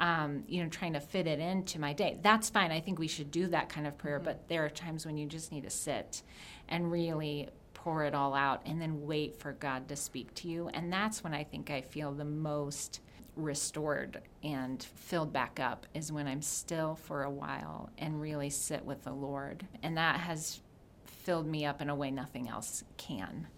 um, 0.00 0.42
you 0.48 0.64
know, 0.64 0.68
trying 0.68 0.94
to 0.94 1.00
fit 1.00 1.28
it 1.28 1.38
into 1.38 1.80
my 1.80 1.92
day. 1.92 2.18
That's 2.22 2.50
fine. 2.50 2.72
I 2.72 2.80
think 2.80 2.98
we 2.98 3.06
should 3.06 3.30
do 3.30 3.46
that 3.48 3.68
kind 3.68 3.86
of 3.86 3.96
prayer, 3.96 4.18
but 4.18 4.48
there 4.48 4.64
are 4.64 4.70
times 4.70 5.06
when 5.06 5.16
you 5.16 5.26
just 5.26 5.52
need 5.52 5.62
to 5.62 5.70
sit 5.70 6.22
and 6.68 6.90
really 6.90 7.50
pour 7.82 8.04
it 8.04 8.14
all 8.14 8.32
out 8.32 8.62
and 8.64 8.80
then 8.80 9.02
wait 9.02 9.36
for 9.36 9.52
God 9.52 9.88
to 9.88 9.96
speak 9.96 10.32
to 10.34 10.48
you. 10.48 10.68
And 10.68 10.92
that's 10.92 11.24
when 11.24 11.34
I 11.34 11.42
think 11.42 11.68
I 11.68 11.80
feel 11.80 12.12
the 12.12 12.24
most 12.24 13.00
restored 13.34 14.20
and 14.44 14.80
filled 14.82 15.32
back 15.32 15.58
up 15.58 15.86
is 15.92 16.12
when 16.12 16.28
I'm 16.28 16.42
still 16.42 16.94
for 16.94 17.24
a 17.24 17.30
while 17.30 17.90
and 17.98 18.20
really 18.20 18.50
sit 18.50 18.84
with 18.84 19.02
the 19.02 19.12
Lord. 19.12 19.66
And 19.82 19.96
that 19.96 20.20
has 20.20 20.60
filled 21.04 21.46
me 21.46 21.66
up 21.66 21.82
in 21.82 21.90
a 21.90 21.94
way 21.94 22.12
nothing 22.12 22.48
else 22.48 22.84
can. 22.98 23.48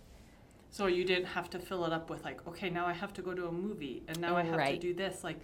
So, 0.71 0.87
you 0.87 1.05
didn't 1.05 1.27
have 1.27 1.51
to 1.51 1.61
fill 1.61 1.85
it 1.85 1.93
up 1.93 2.11
with, 2.11 2.25
like, 2.25 2.45
okay, 2.49 2.69
now 2.69 2.85
I 2.85 2.95
have 2.95 3.13
to 3.13 3.23
go 3.23 3.33
to 3.33 3.47
a 3.47 3.53
movie 3.53 4.03
and 4.09 4.19
now 4.19 4.37
I 4.37 4.43
have 4.43 4.71
to 4.71 4.79
do 4.79 4.93
this. 4.93 5.23
Like, 5.23 5.39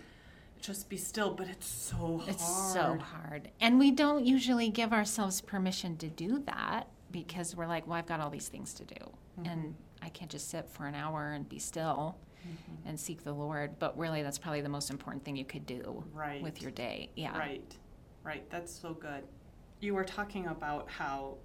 just 0.60 0.88
be 0.88 0.96
still, 0.96 1.32
but 1.34 1.48
it's 1.48 1.68
so 1.68 2.18
hard. 2.18 2.28
It's 2.28 2.72
so 2.72 2.98
hard. 2.98 3.50
And 3.60 3.78
we 3.78 3.92
don't 3.92 4.26
usually 4.26 4.70
give 4.70 4.92
ourselves 4.92 5.40
permission 5.40 5.96
to 5.98 6.08
do 6.08 6.40
that 6.46 6.88
because 7.10 7.56
we're 7.56 7.66
like, 7.66 7.86
well, 7.86 7.96
I've 7.96 8.06
got 8.06 8.20
all 8.20 8.30
these 8.30 8.48
things 8.48 8.74
to 8.74 8.84
do. 8.84 8.94
Mm-hmm. 8.94 9.46
And 9.46 9.74
I 10.02 10.08
can't 10.08 10.30
just 10.30 10.50
sit 10.50 10.68
for 10.68 10.86
an 10.86 10.94
hour 10.94 11.32
and 11.32 11.48
be 11.48 11.58
still 11.58 12.16
mm-hmm. 12.46 12.88
and 12.88 12.98
seek 12.98 13.24
the 13.24 13.32
Lord. 13.32 13.78
But 13.78 13.96
really, 13.98 14.22
that's 14.22 14.38
probably 14.38 14.60
the 14.60 14.68
most 14.68 14.90
important 14.90 15.24
thing 15.24 15.36
you 15.36 15.44
could 15.44 15.66
do 15.66 16.04
Right. 16.12 16.42
with 16.42 16.62
your 16.62 16.70
day. 16.70 17.10
Yeah. 17.16 17.36
Right, 17.38 17.76
right. 18.22 18.48
That's 18.50 18.72
so 18.72 18.94
good. 18.94 19.24
You 19.80 19.94
were 19.94 20.04
talking 20.04 20.46
about 20.46 20.88
how 20.90 21.38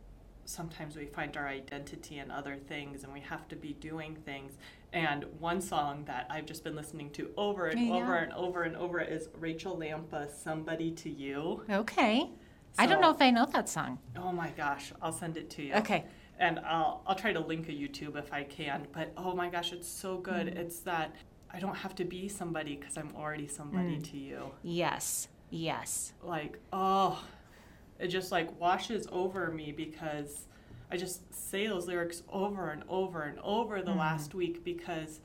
sometimes 0.45 0.95
we 0.95 1.05
find 1.07 1.35
our 1.37 1.47
identity 1.47 2.19
in 2.19 2.29
other 2.29 2.55
things 2.55 3.03
and 3.03 3.11
we 3.11 3.19
have 3.21 3.47
to 3.47 3.55
be 3.55 3.73
doing 3.73 4.15
things. 4.25 4.53
And 4.93 5.25
one 5.39 5.59
song 5.59 6.03
that 6.05 6.27
I've 6.29 6.45
just 6.45 6.63
been 6.63 6.75
listening 6.75 7.09
to 7.11 7.31
over 7.35 7.67
and 7.67 7.87
Yeah. 7.87 7.95
over 7.95 8.15
and 8.15 8.31
over 8.33 8.63
and 8.63 8.75
over 8.75 9.01
is 9.01 9.29
Rachael 9.39 9.75
Lampa's 9.77 10.33
Somebody 10.37 10.91
to 10.91 11.09
You. 11.09 11.63
Okay. 11.69 12.29
I 12.77 12.85
don't 12.85 13.01
know 13.01 13.11
if 13.11 13.21
I 13.21 13.29
know 13.31 13.45
that 13.45 13.69
song. 13.69 13.99
Oh 14.17 14.31
my 14.31 14.49
gosh, 14.49 14.91
I'll 15.01 15.11
send 15.13 15.37
it 15.37 15.49
to 15.51 15.63
you. 15.63 15.73
Okay. 15.75 16.05
And 16.39 16.59
I'll 16.59 17.01
I'll 17.07 17.15
try 17.15 17.31
to 17.33 17.39
link 17.39 17.69
a 17.69 17.71
YouTube 17.71 18.17
if 18.17 18.33
I 18.33 18.43
can. 18.43 18.87
But 18.91 19.13
oh 19.17 19.33
my 19.33 19.49
gosh, 19.49 19.71
it's 19.71 19.87
so 19.87 20.17
good. 20.17 20.47
Mm. 20.47 20.57
It's 20.57 20.79
that 20.79 21.15
I 21.51 21.59
don't 21.59 21.75
have 21.75 21.95
to 21.95 22.03
be 22.05 22.27
somebody 22.27 22.75
because 22.75 22.97
I'm 22.97 23.11
already 23.15 23.47
somebody 23.47 23.97
Mm. 23.97 24.11
to 24.11 24.17
you. 24.17 24.51
Yes. 24.61 25.29
Yes. 25.49 26.13
Like 26.21 26.59
oh, 26.73 27.23
it 27.99 28.07
just 28.07 28.31
like 28.31 28.59
washes 28.59 29.07
over 29.11 29.49
me 29.51 29.71
because 29.71 30.47
I 30.91 30.97
just 30.97 31.33
say 31.33 31.67
those 31.67 31.87
lyrics 31.87 32.23
over 32.29 32.69
and 32.69 32.83
over 32.89 33.23
and 33.23 33.39
over 33.39 33.81
the 33.81 33.91
Mm. 33.91 33.97
last 33.97 34.35
week 34.35 34.63
because 34.65 35.21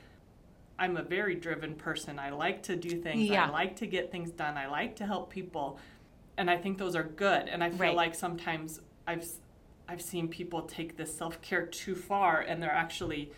I'm 0.79 0.97
a 0.97 1.03
very 1.03 1.35
driven 1.35 1.75
person. 1.75 2.19
I 2.21 2.31
like 2.31 2.63
to 2.65 2.77
do 2.77 3.03
things. 3.03 3.29
Yeah. 3.29 3.47
I 3.47 3.51
like 3.51 3.77
to 3.77 3.87
get 3.87 4.13
things 4.13 4.31
done. 4.31 4.57
I 4.57 4.69
like 4.69 4.95
to 4.97 5.07
help 5.07 5.29
people. 5.31 5.79
And 6.37 6.51
I 6.51 6.57
think 6.57 6.79
those 6.79 6.97
are 6.97 7.03
good. 7.05 7.49
And 7.49 7.63
I 7.63 7.71
feel 7.71 7.79
Right. 7.79 7.97
like 7.97 8.15
sometimes 8.15 8.81
I've 9.07 9.27
I've 9.89 10.01
seen 10.01 10.29
people 10.29 10.63
take 10.63 10.97
this 10.97 11.13
self-care 11.17 11.67
too 11.67 11.97
far 11.97 12.39
and 12.41 12.63
they're 12.63 12.71
actually 12.71 13.33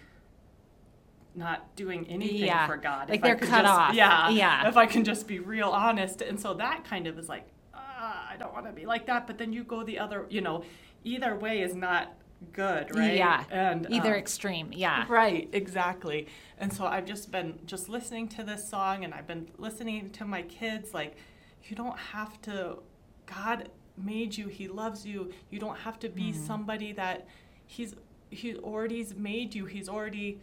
not 1.35 1.75
doing 1.77 2.07
anything 2.09 2.37
Yeah. 2.45 2.67
for 2.67 2.77
God. 2.77 3.09
Like 3.09 3.21
If 3.21 3.23
they're 3.23 3.37
cut 3.37 3.63
just- 3.63 3.73
off. 3.73 3.95
Yeah. 3.95 4.29
Yeah. 4.29 4.69
If 4.69 4.77
I 4.77 4.85
can 4.87 5.03
just 5.03 5.27
be 5.27 5.39
real 5.39 5.71
honest. 5.71 6.21
And 6.21 6.39
so 6.39 6.53
that 6.55 6.85
kind 6.85 7.07
of 7.07 7.19
is 7.19 7.29
like, 7.29 7.47
ah, 7.75 8.29
I 8.31 8.37
don't 8.37 8.53
want 8.53 8.67
to 8.67 8.73
be 8.73 8.85
like 8.85 9.07
that. 9.07 9.27
But 9.27 9.39
then 9.39 9.53
you 9.53 9.65
go 9.65 9.83
the 9.83 9.99
other, 9.99 10.27
you 10.29 10.43
know, 10.43 10.63
either 11.05 11.35
way 11.35 11.63
is 11.63 11.75
not 11.75 12.13
good, 12.53 12.95
right? 12.95 13.17
Yeah. 13.17 13.45
And 13.51 13.87
Either 13.89 14.13
um, 14.13 14.19
extreme. 14.19 14.73
Yeah. 14.73 15.07
Right, 15.09 15.49
exactly. 15.53 16.27
And 16.59 16.71
so 16.71 16.85
I've 16.85 17.07
just 17.07 17.31
been 17.31 17.61
just 17.65 17.89
listening 17.89 18.29
to 18.29 18.43
this 18.45 18.69
song 18.69 19.05
and 19.05 19.15
I've 19.15 19.27
been 19.27 19.49
listening 19.57 20.11
to 20.11 20.27
my 20.27 20.43
kids 20.43 20.93
like 20.93 21.17
you 21.65 21.77
don't 21.77 21.99
have 21.99 22.41
to 22.43 22.79
God 23.27 23.69
made 23.97 24.37
you, 24.37 24.49
he 24.49 24.69
loves 24.69 25.07
you. 25.07 25.31
You 25.51 25.59
don't 25.59 25.79
have 25.79 25.99
to 26.01 26.09
be 26.09 26.33
somebody 26.33 26.93
that 26.93 27.27
he's 27.67 27.95
he 28.31 28.57
already's 28.57 29.15
made 29.15 29.55
you. 29.55 29.67
He's 29.67 29.89
already 29.89 30.41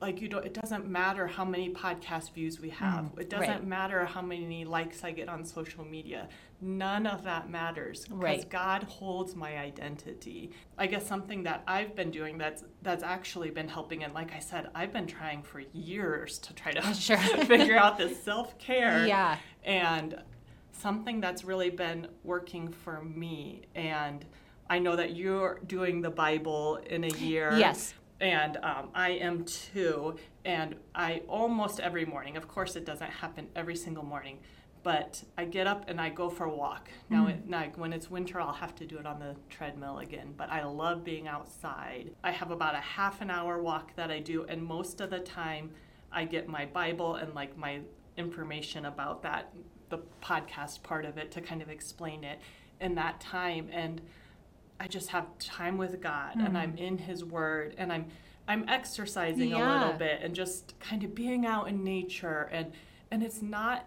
like 0.00 0.20
you 0.22 0.28
don't 0.28 0.44
it 0.46 0.54
doesn't 0.54 0.88
matter 0.88 1.26
how 1.26 1.44
many 1.44 1.70
podcast 1.70 2.32
views 2.32 2.60
we 2.60 2.70
have. 2.70 3.04
Mm, 3.06 3.20
it 3.20 3.28
doesn't 3.30 3.48
right. 3.48 3.66
matter 3.66 4.04
how 4.06 4.22
many 4.22 4.64
likes 4.64 5.04
I 5.04 5.10
get 5.10 5.28
on 5.28 5.44
social 5.44 5.84
media. 5.84 6.28
None 6.62 7.06
of 7.06 7.24
that 7.24 7.48
matters 7.50 8.04
because 8.04 8.18
Right. 8.18 8.50
God 8.50 8.82
holds 8.84 9.34
my 9.34 9.56
identity. 9.58 10.50
I 10.78 10.86
guess 10.86 11.06
something 11.06 11.42
that 11.44 11.62
I've 11.66 11.94
been 11.96 12.10
doing 12.10 12.38
that's 12.38 12.64
that's 12.82 13.02
actually 13.02 13.50
been 13.50 13.68
helping 13.68 14.04
and 14.04 14.14
like 14.14 14.32
I 14.32 14.38
said, 14.38 14.68
I've 14.74 14.92
been 14.92 15.06
trying 15.06 15.42
for 15.42 15.60
years 15.72 16.38
to 16.40 16.54
try 16.54 16.72
to 16.72 16.94
Sure. 16.94 17.16
figure 17.46 17.76
out 17.76 17.98
this 17.98 18.22
self-care. 18.22 19.06
Yeah. 19.10 19.36
And 19.64 20.22
something 20.72 21.20
that's 21.20 21.44
really 21.44 21.70
been 21.70 22.06
working 22.24 22.68
for 22.72 23.02
me 23.02 23.62
and 23.74 24.24
I 24.68 24.78
know 24.78 24.94
that 24.96 25.16
you're 25.16 25.58
doing 25.66 26.00
the 26.00 26.10
Bible 26.10 26.76
in 26.88 27.02
a 27.04 27.08
year 27.08 27.52
Yes. 27.58 27.92
and 28.20 28.56
um, 28.62 28.90
I 28.94 29.10
am 29.10 29.44
too. 29.44 30.16
And 30.44 30.76
I 30.94 31.22
almost 31.28 31.80
every 31.80 32.04
morning, 32.04 32.36
of 32.36 32.46
course, 32.46 32.76
it 32.76 32.84
doesn't 32.86 33.10
happen 33.10 33.48
every 33.56 33.74
single 33.76 34.04
morning, 34.04 34.38
but 34.84 35.22
I 35.36 35.44
get 35.44 35.66
up 35.66 35.84
and 35.88 36.00
I 36.00 36.08
go 36.10 36.30
for 36.30 36.44
a 36.44 36.54
walk. 36.54 36.88
Now, 37.10 37.26
Mm. 37.26 37.30
it, 37.30 37.48
now, 37.48 37.64
when 37.74 37.92
it's 37.92 38.08
winter, 38.10 38.40
I'll 38.40 38.52
have 38.52 38.74
to 38.76 38.86
do 38.86 38.96
it 38.96 39.06
on 39.06 39.18
the 39.18 39.34
treadmill 39.50 39.98
again, 39.98 40.34
but 40.36 40.48
I 40.50 40.64
love 40.64 41.02
being 41.04 41.26
outside. 41.28 42.12
I 42.22 42.30
have 42.30 42.50
about 42.52 42.74
a 42.76 42.80
half 42.80 43.20
an 43.20 43.30
hour 43.30 43.60
walk 43.60 43.94
that 43.96 44.10
I 44.10 44.20
do, 44.20 44.44
and 44.44 44.62
most 44.62 45.00
of 45.00 45.10
the 45.10 45.18
time, 45.18 45.72
I 46.12 46.24
get 46.24 46.48
my 46.48 46.64
Bible 46.66 47.16
and 47.16 47.34
like 47.34 47.56
my 47.58 47.80
information 48.16 48.84
about 48.86 49.22
that, 49.22 49.52
the 49.88 49.98
podcast 50.22 50.82
part 50.82 51.04
of 51.04 51.18
it 51.18 51.30
to 51.32 51.40
kind 51.40 51.62
of 51.62 51.68
explain 51.68 52.24
it 52.24 52.38
in 52.80 52.94
that 52.94 53.20
time. 53.20 53.68
And 53.72 54.00
I 54.78 54.88
just 54.88 55.10
have 55.10 55.26
time 55.38 55.76
with 55.78 56.00
God 56.00 56.36
and 56.36 56.56
I'm 56.56 56.72
mm-hmm. 56.72 56.84
in 56.84 56.98
his 56.98 57.24
word 57.24 57.74
and 57.78 57.92
I'm 57.92 58.06
I'm 58.48 58.68
exercising 58.68 59.52
a 59.52 59.58
little 59.58 59.92
bit 59.92 60.20
and 60.22 60.34
just 60.34 60.78
kind 60.80 61.04
of 61.04 61.14
being 61.14 61.46
out 61.46 61.68
in 61.68 61.84
nature. 61.84 62.48
And 62.50 62.72
and 63.10 63.22
it's 63.22 63.42
not 63.42 63.86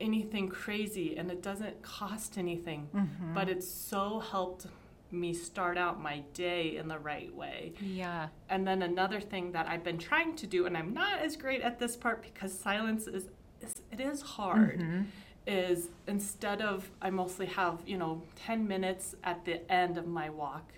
anything 0.00 0.48
crazy 0.48 1.16
and 1.16 1.30
it 1.30 1.42
doesn't 1.42 1.82
cost 1.82 2.36
anything 2.36 2.88
mm-hmm. 2.94 3.32
but 3.34 3.48
it's 3.48 3.66
so 3.66 4.20
helped 4.20 4.66
me 5.12 5.32
start 5.32 5.78
out 5.78 6.00
my 6.02 6.22
day 6.34 6.76
in 6.76 6.88
the 6.88 6.98
right 6.98 7.34
way. 7.34 7.72
Yeah. 7.80 8.28
And 8.48 8.66
then 8.66 8.82
another 8.82 9.20
thing 9.20 9.52
that 9.52 9.66
I've 9.68 9.84
been 9.84 9.98
trying 9.98 10.36
to 10.36 10.46
do, 10.46 10.66
and 10.66 10.76
I'm 10.76 10.92
not 10.92 11.20
as 11.20 11.36
great 11.36 11.62
at 11.62 11.78
this 11.78 11.96
part 11.96 12.22
because 12.22 12.52
silence 12.58 13.06
is, 13.06 13.28
is 13.60 13.74
it 13.90 14.00
is 14.00 14.22
hard. 14.22 14.80
Mm-hmm. 14.80 15.02
Is 15.48 15.90
instead 16.08 16.60
of 16.60 16.90
I 17.00 17.10
mostly 17.10 17.46
have 17.46 17.80
you 17.86 17.96
know 17.98 18.22
ten 18.34 18.66
minutes 18.66 19.14
at 19.22 19.44
the 19.44 19.70
end 19.70 19.96
of 19.96 20.04
my 20.04 20.28
walk, 20.28 20.72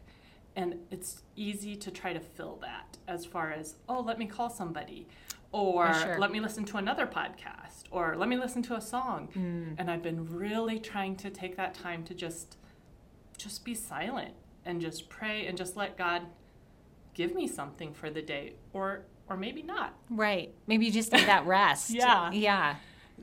and 0.57 0.75
it's 0.91 1.23
easy 1.37 1.75
to 1.77 1.91
try 1.91 2.13
to 2.13 2.21
fill 2.21 2.59
that 2.61 2.99
as 3.09 3.25
far 3.25 3.51
as 3.51 3.77
oh 3.89 4.01
let 4.01 4.19
me 4.19 4.27
call 4.27 4.51
somebody, 4.51 5.09
or 5.53 5.95
sure. 5.95 6.19
let 6.19 6.31
me 6.31 6.39
listen 6.41 6.67
to 6.67 6.77
another 6.77 7.07
podcast, 7.07 7.85
or 7.91 8.15
let 8.19 8.29
me 8.29 8.37
listen 8.37 8.63
to 8.65 8.75
a 8.77 8.81
song, 8.83 9.29
Mm. 9.35 9.77
and 9.79 9.91
I've 9.91 10.03
been 10.03 10.27
really 10.27 10.79
trying 10.79 11.17
to 11.17 11.31
take 11.31 11.57
that 11.57 11.73
time 11.73 12.05
to 12.05 12.13
just 12.15 12.59
just 13.39 13.65
be 13.65 13.75
silent 13.75 14.35
and 14.67 14.81
just 14.81 15.09
pray 15.09 15.47
and 15.47 15.57
just 15.57 15.77
let 15.77 15.97
God 15.97 16.23
give 17.15 17.35
me 17.35 17.47
something 17.49 17.95
for 17.95 18.11
the 18.11 18.23
day 18.23 18.55
or 18.73 19.03
or 19.31 19.37
maybe 19.37 19.63
not. 19.63 19.95
Right. 20.11 20.55
Maybe 20.67 20.87
you 20.87 20.93
just 20.93 21.13
need 21.13 21.27
that 21.27 21.47
rest. 21.59 21.91
Yeah. 21.91 22.31
Yeah. 22.33 22.77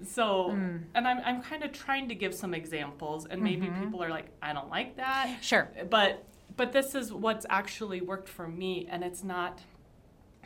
So 0.03 0.49
Mm. 0.51 0.83
and 0.95 1.07
I'm 1.07 1.19
I'm 1.25 1.41
kind 1.41 1.63
of 1.63 1.71
trying 1.71 2.09
to 2.09 2.15
give 2.15 2.33
some 2.33 2.53
examples 2.53 3.25
and 3.27 3.41
maybe 3.41 3.67
Mm-hmm. 3.67 3.83
people 3.83 4.03
are 4.03 4.09
like 4.09 4.27
I 4.41 4.53
don't 4.53 4.69
like 4.69 4.97
that. 4.97 5.37
Sure. 5.41 5.69
But 5.89 6.25
but 6.57 6.71
this 6.73 6.95
is 6.95 7.11
what's 7.13 7.45
actually 7.49 8.01
worked 8.01 8.29
for 8.29 8.47
me 8.47 8.87
and 8.89 9.03
it's 9.03 9.23
not 9.23 9.61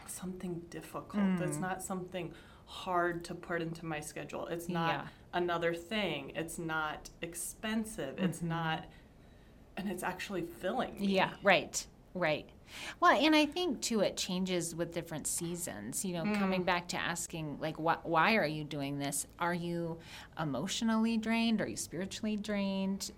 something 0.07 0.61
difficult. 0.69 1.39
It's 1.41 1.57
Mm. 1.57 1.61
not 1.61 1.83
something 1.83 2.33
hard 2.65 3.23
to 3.25 3.35
put 3.35 3.61
into 3.61 3.85
my 3.85 3.99
schedule. 3.99 4.47
It's 4.47 4.69
not 4.69 4.91
Yeah. 4.93 5.07
another 5.33 5.73
thing. 5.73 6.31
It's 6.35 6.57
not 6.59 7.09
expensive. 7.21 8.17
It's 8.19 8.41
not 8.41 8.85
and 9.79 9.89
it's 9.89 10.03
actually 10.03 10.41
filling. 10.43 10.93
me. 10.99 11.07
Yeah, 11.07 11.31
right, 11.43 11.85
right. 12.13 12.47
Well, 12.99 13.11
and 13.19 13.35
I 13.35 13.45
think 13.47 13.81
too, 13.81 14.01
it 14.01 14.15
changes 14.15 14.75
with 14.75 14.93
different 14.93 15.25
seasons. 15.25 16.05
You 16.05 16.13
know, 16.13 16.23
Mm. 16.23 16.37
coming 16.37 16.63
back 16.63 16.87
to 16.89 16.97
asking, 16.97 17.57
like, 17.59 17.77
wh- 17.77 18.05
why 18.05 18.35
are 18.35 18.45
you 18.45 18.63
doing 18.63 18.99
this? 18.99 19.25
Are 19.39 19.53
you 19.55 19.97
emotionally 20.39 21.17
drained? 21.17 21.61
Are 21.61 21.67
you 21.67 21.77
spiritually 21.77 22.35
drained? 22.37 23.11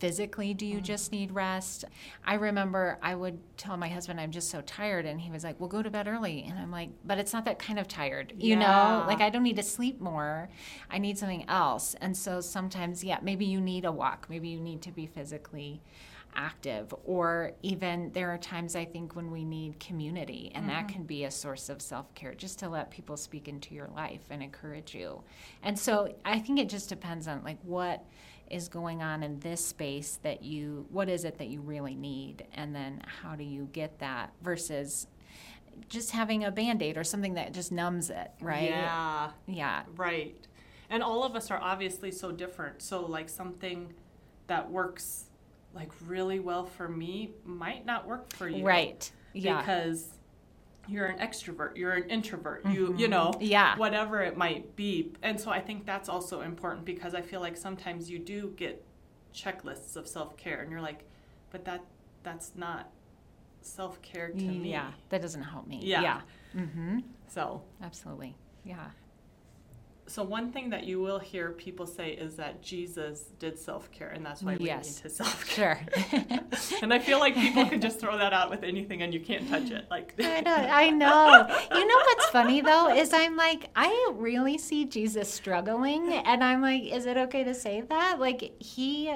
Physically, 0.00 0.52
do 0.54 0.66
you 0.66 0.78
Mm. 0.78 0.82
just 0.82 1.12
need 1.12 1.32
rest? 1.32 1.84
I 2.24 2.34
remember 2.34 2.98
I 3.00 3.14
would 3.14 3.38
tell 3.56 3.76
my 3.76 3.88
husband, 3.88 4.20
I'm 4.20 4.32
just 4.32 4.50
so 4.50 4.60
tired. 4.62 5.06
And 5.06 5.20
he 5.20 5.30
was 5.30 5.44
like, 5.44 5.58
Well, 5.60 5.68
go 5.68 5.82
to 5.82 5.90
bed 5.90 6.08
early. 6.08 6.44
And 6.48 6.58
I'm 6.58 6.70
like, 6.70 6.90
But 7.04 7.18
it's 7.18 7.32
not 7.32 7.44
that 7.44 7.58
kind 7.58 7.78
of 7.78 7.88
tired. 7.88 8.34
You 8.36 8.56
know, 8.56 9.04
like 9.06 9.20
I 9.20 9.30
don't 9.30 9.44
need 9.44 9.56
to 9.56 9.62
sleep 9.62 10.00
more. 10.00 10.48
I 10.90 10.98
need 10.98 11.16
something 11.18 11.48
else. 11.48 11.94
And 12.00 12.16
so 12.16 12.40
sometimes, 12.40 13.02
yeah, 13.04 13.18
maybe 13.22 13.44
you 13.44 13.60
need 13.60 13.84
a 13.84 13.92
walk. 13.92 14.26
Maybe 14.28 14.48
you 14.48 14.60
need 14.60 14.82
to 14.82 14.90
be 14.92 15.06
physically 15.06 15.80
active 16.36 16.92
or 17.04 17.52
even 17.62 18.10
there 18.12 18.28
are 18.30 18.38
times 18.38 18.74
i 18.74 18.84
think 18.84 19.14
when 19.14 19.30
we 19.30 19.44
need 19.44 19.78
community 19.78 20.50
and 20.56 20.68
that 20.68 20.88
can 20.88 21.04
be 21.04 21.22
a 21.22 21.30
source 21.30 21.68
of 21.68 21.80
self-care 21.80 22.34
just 22.34 22.58
to 22.58 22.68
let 22.68 22.90
people 22.90 23.16
speak 23.16 23.46
into 23.46 23.72
your 23.72 23.86
life 23.94 24.22
and 24.30 24.42
encourage 24.42 24.96
you 24.96 25.22
and 25.62 25.78
so 25.78 26.12
i 26.24 26.36
think 26.40 26.58
it 26.58 26.68
just 26.68 26.88
depends 26.88 27.28
on 27.28 27.40
like 27.44 27.58
what 27.62 28.04
is 28.50 28.68
going 28.68 29.02
on 29.02 29.22
in 29.22 29.40
this 29.40 29.64
space 29.64 30.18
that 30.22 30.42
you 30.42 30.86
what 30.90 31.08
is 31.08 31.24
it 31.24 31.38
that 31.38 31.48
you 31.48 31.60
really 31.60 31.94
need 31.94 32.44
and 32.54 32.74
then 32.74 33.00
how 33.22 33.34
do 33.34 33.44
you 33.44 33.68
get 33.72 33.98
that 33.98 34.32
versus 34.42 35.06
just 35.88 36.10
having 36.12 36.44
a 36.44 36.50
band-aid 36.50 36.96
or 36.96 37.04
something 37.04 37.34
that 37.34 37.52
just 37.52 37.72
numbs 37.72 38.10
it 38.10 38.30
right 38.40 38.70
Yeah. 38.70 39.30
yeah 39.46 39.82
Right. 39.96 40.36
And 40.90 41.02
all 41.02 41.24
of 41.24 41.34
us 41.34 41.50
are 41.50 41.58
obviously 41.60 42.12
so 42.12 42.30
different. 42.30 42.82
So 42.82 43.04
like 43.06 43.28
something 43.28 43.92
that 44.46 44.70
works 44.70 45.24
like 45.74 45.90
really 46.06 46.38
well 46.38 46.64
for 46.66 46.88
me 46.88 47.32
might 47.44 47.84
not 47.86 48.06
work 48.06 48.32
for 48.34 48.48
you. 48.48 48.64
right 48.64 49.10
yeah 49.32 49.58
Because 49.60 50.06
you're 50.88 51.06
an 51.06 51.18
extrovert, 51.18 51.76
you're 51.76 51.92
an 51.92 52.08
introvert, 52.10 52.64
you 52.66 52.94
you 52.98 53.08
know, 53.08 53.30
Mm-hmm. 53.32 53.42
Yeah. 53.42 53.76
whatever 53.76 54.20
it 54.22 54.36
might 54.36 54.76
be. 54.76 55.12
And 55.22 55.40
so 55.40 55.50
I 55.50 55.60
think 55.60 55.86
that's 55.86 56.08
also 56.08 56.40
important 56.42 56.84
because 56.84 57.14
I 57.14 57.22
feel 57.22 57.40
like 57.40 57.56
sometimes 57.56 58.10
you 58.10 58.18
do 58.18 58.52
get 58.56 58.84
checklists 59.34 59.96
of 59.96 60.06
self-care 60.06 60.60
and 60.60 60.70
you're 60.70 60.80
like, 60.80 61.04
but 61.50 61.64
that 61.64 61.84
that's 62.22 62.52
not 62.56 62.90
self-care 63.60 64.28
to 64.28 64.34
me. 64.44 64.70
yeah 64.70 64.90
that 65.08 65.22
doesn't 65.22 65.42
help 65.42 65.66
me 65.66 65.80
Yeah. 65.82 66.02
yeah 66.02 66.20
mm-hmm 66.54 66.98
So 67.28 67.62
absolutely 67.82 68.36
yeah 68.64 68.90
So 70.06 70.22
one 70.22 70.52
thing 70.52 70.68
that 70.70 70.84
you 70.84 71.00
will 71.00 71.18
hear 71.18 71.50
people 71.52 71.86
say 71.86 72.10
is 72.10 72.36
that 72.36 72.62
Jesus 72.62 73.22
did 73.38 73.58
self-care, 73.58 74.08
and 74.10 74.24
that's 74.24 74.42
why 74.42 74.56
we 74.56 74.66
Yes. 74.66 74.96
need 74.96 75.02
to 75.02 75.08
self-care. 75.16 75.86
Sure. 76.10 76.20
and 76.82 76.92
I 76.92 76.98
feel 76.98 77.18
like 77.18 77.34
people 77.34 77.64
can 77.66 77.80
just 77.80 78.00
throw 78.02 78.18
that 78.18 78.32
out 78.34 78.50
with 78.50 78.64
anything, 78.64 79.00
and 79.02 79.14
you 79.14 79.20
can't 79.20 79.48
touch 79.48 79.70
it. 79.70 79.86
Like 79.90 80.14
I 80.20 80.40
know. 80.42 80.54
I 80.54 80.90
know. 80.90 81.56
You 81.74 81.86
know 81.86 81.96
what's 81.96 82.26
funny 82.26 82.60
though 82.60 82.94
is 82.94 83.12
I'm 83.14 83.36
like 83.36 83.70
I 83.74 84.10
really 84.14 84.58
see 84.58 84.84
Jesus 84.84 85.32
struggling, 85.32 86.12
and 86.12 86.44
I'm 86.44 86.60
like, 86.60 86.82
is 86.82 87.06
it 87.06 87.16
okay 87.16 87.42
to 87.44 87.54
say 87.54 87.80
that? 87.88 88.20
Like 88.20 88.52
he, 88.62 89.10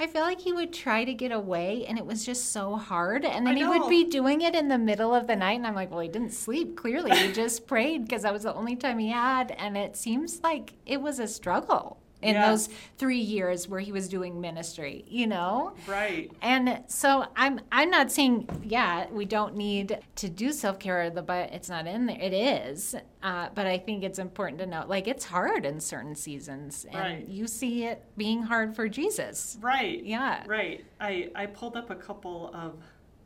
I 0.00 0.06
feel 0.06 0.22
like 0.22 0.40
he 0.40 0.54
would 0.54 0.72
try 0.72 1.04
to 1.04 1.12
get 1.12 1.30
away 1.30 1.84
and 1.86 1.98
it 1.98 2.06
was 2.06 2.24
just 2.24 2.52
so 2.52 2.76
hard. 2.76 3.26
And 3.26 3.46
then 3.46 3.58
he 3.58 3.66
would 3.66 3.86
be 3.86 4.04
doing 4.04 4.40
it 4.40 4.54
in 4.54 4.68
the 4.68 4.78
middle 4.78 5.14
of 5.14 5.26
the 5.26 5.36
night. 5.36 5.58
And 5.58 5.66
I'm 5.66 5.74
like, 5.74 5.90
well, 5.90 6.00
he 6.00 6.08
didn't 6.08 6.32
sleep. 6.32 6.74
Clearly, 6.74 7.14
he 7.14 7.30
just 7.34 7.66
prayed 7.66 8.06
because 8.06 8.22
that 8.22 8.32
was 8.32 8.44
the 8.44 8.54
only 8.54 8.76
time 8.76 8.98
he 8.98 9.10
had. 9.10 9.50
And 9.58 9.76
it 9.76 9.96
seems 9.96 10.40
like 10.42 10.72
it 10.86 11.02
was 11.02 11.18
a 11.18 11.28
struggle 11.28 11.98
in 12.22 12.34
Yeah. 12.34 12.50
those 12.50 12.68
three 12.98 13.18
years 13.18 13.66
where 13.68 13.80
he 13.80 13.92
was 13.92 14.08
doing 14.08 14.40
ministry, 14.40 15.04
you 15.08 15.26
know? 15.26 15.72
Right. 15.86 16.30
And 16.42 16.82
so 16.86 17.26
I'm 17.36 17.60
I'm 17.72 17.90
not 17.90 18.12
saying 18.12 18.48
yeah 18.64 19.06
we 19.10 19.24
don't 19.24 19.56
need 19.56 19.98
to 20.16 20.28
do 20.28 20.52
self 20.52 20.78
care 20.78 21.08
the 21.10 21.22
but 21.22 21.50
it's 21.52 21.68
not 21.68 21.86
in 21.86 22.06
there 22.06 22.18
it 22.20 22.32
is 22.34 22.94
uh, 23.22 23.48
but 23.54 23.66
I 23.66 23.78
think 23.78 24.04
it's 24.04 24.18
important 24.18 24.58
to 24.60 24.66
know 24.66 24.84
like 24.86 25.08
it's 25.08 25.24
hard 25.24 25.64
in 25.64 25.80
certain 25.80 26.14
seasons 26.14 26.84
and 26.90 26.98
Right. 27.00 27.28
you 27.28 27.46
see 27.46 27.84
it 27.84 28.04
being 28.16 28.42
hard 28.42 28.76
for 28.76 28.88
Jesus 28.88 29.58
Right. 29.60 30.04
Yeah. 30.04 30.44
Right. 30.46 30.84
I, 31.00 31.30
I 31.34 31.46
pulled 31.46 31.76
up 31.76 31.90
a 31.90 31.94
couple 31.96 32.50
of, 32.54 32.74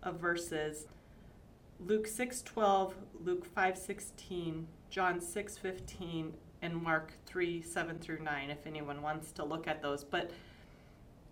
of 0.02 0.20
verses. 0.20 0.86
Luke 1.80 2.06
6:12, 2.06 2.92
Luke 3.24 3.52
5:16, 3.54 4.64
John 4.90 5.18
6:15, 5.20 6.32
and 6.64 6.82
Mark 6.82 7.12
3, 7.26 7.62
7 7.62 7.98
through 7.98 8.20
9, 8.20 8.50
if 8.50 8.66
anyone 8.66 9.02
wants 9.02 9.30
to 9.32 9.44
look 9.44 9.68
at 9.68 9.82
those. 9.82 10.02
But 10.02 10.30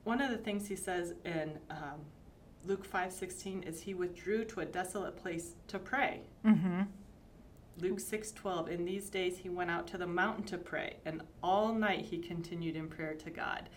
one 0.04 0.20
of 0.20 0.30
the 0.30 0.36
things 0.36 0.68
he 0.68 0.76
says 0.76 1.14
in 1.24 1.58
um, 1.70 2.04
Luke 2.64 2.86
5:16 2.88 3.66
is 3.66 3.80
he 3.80 3.94
withdrew 3.94 4.44
to 4.46 4.60
a 4.60 4.64
desolate 4.64 5.16
place 5.16 5.54
to 5.68 5.78
pray. 5.78 6.20
mm-hmm. 6.44 6.82
Luke 7.78 7.98
6:12 7.98 8.68
In 8.68 8.84
these 8.84 9.08
days 9.08 9.38
he 9.38 9.48
went 9.48 9.70
out 9.70 9.86
to 9.88 9.98
the 9.98 10.06
mountain 10.06 10.44
to 10.44 10.58
pray 10.58 10.96
and 11.06 11.22
all 11.42 11.72
night 11.72 12.04
he 12.04 12.18
continued 12.18 12.76
in 12.76 12.88
prayer 12.88 13.14
to 13.14 13.30
God. 13.30 13.70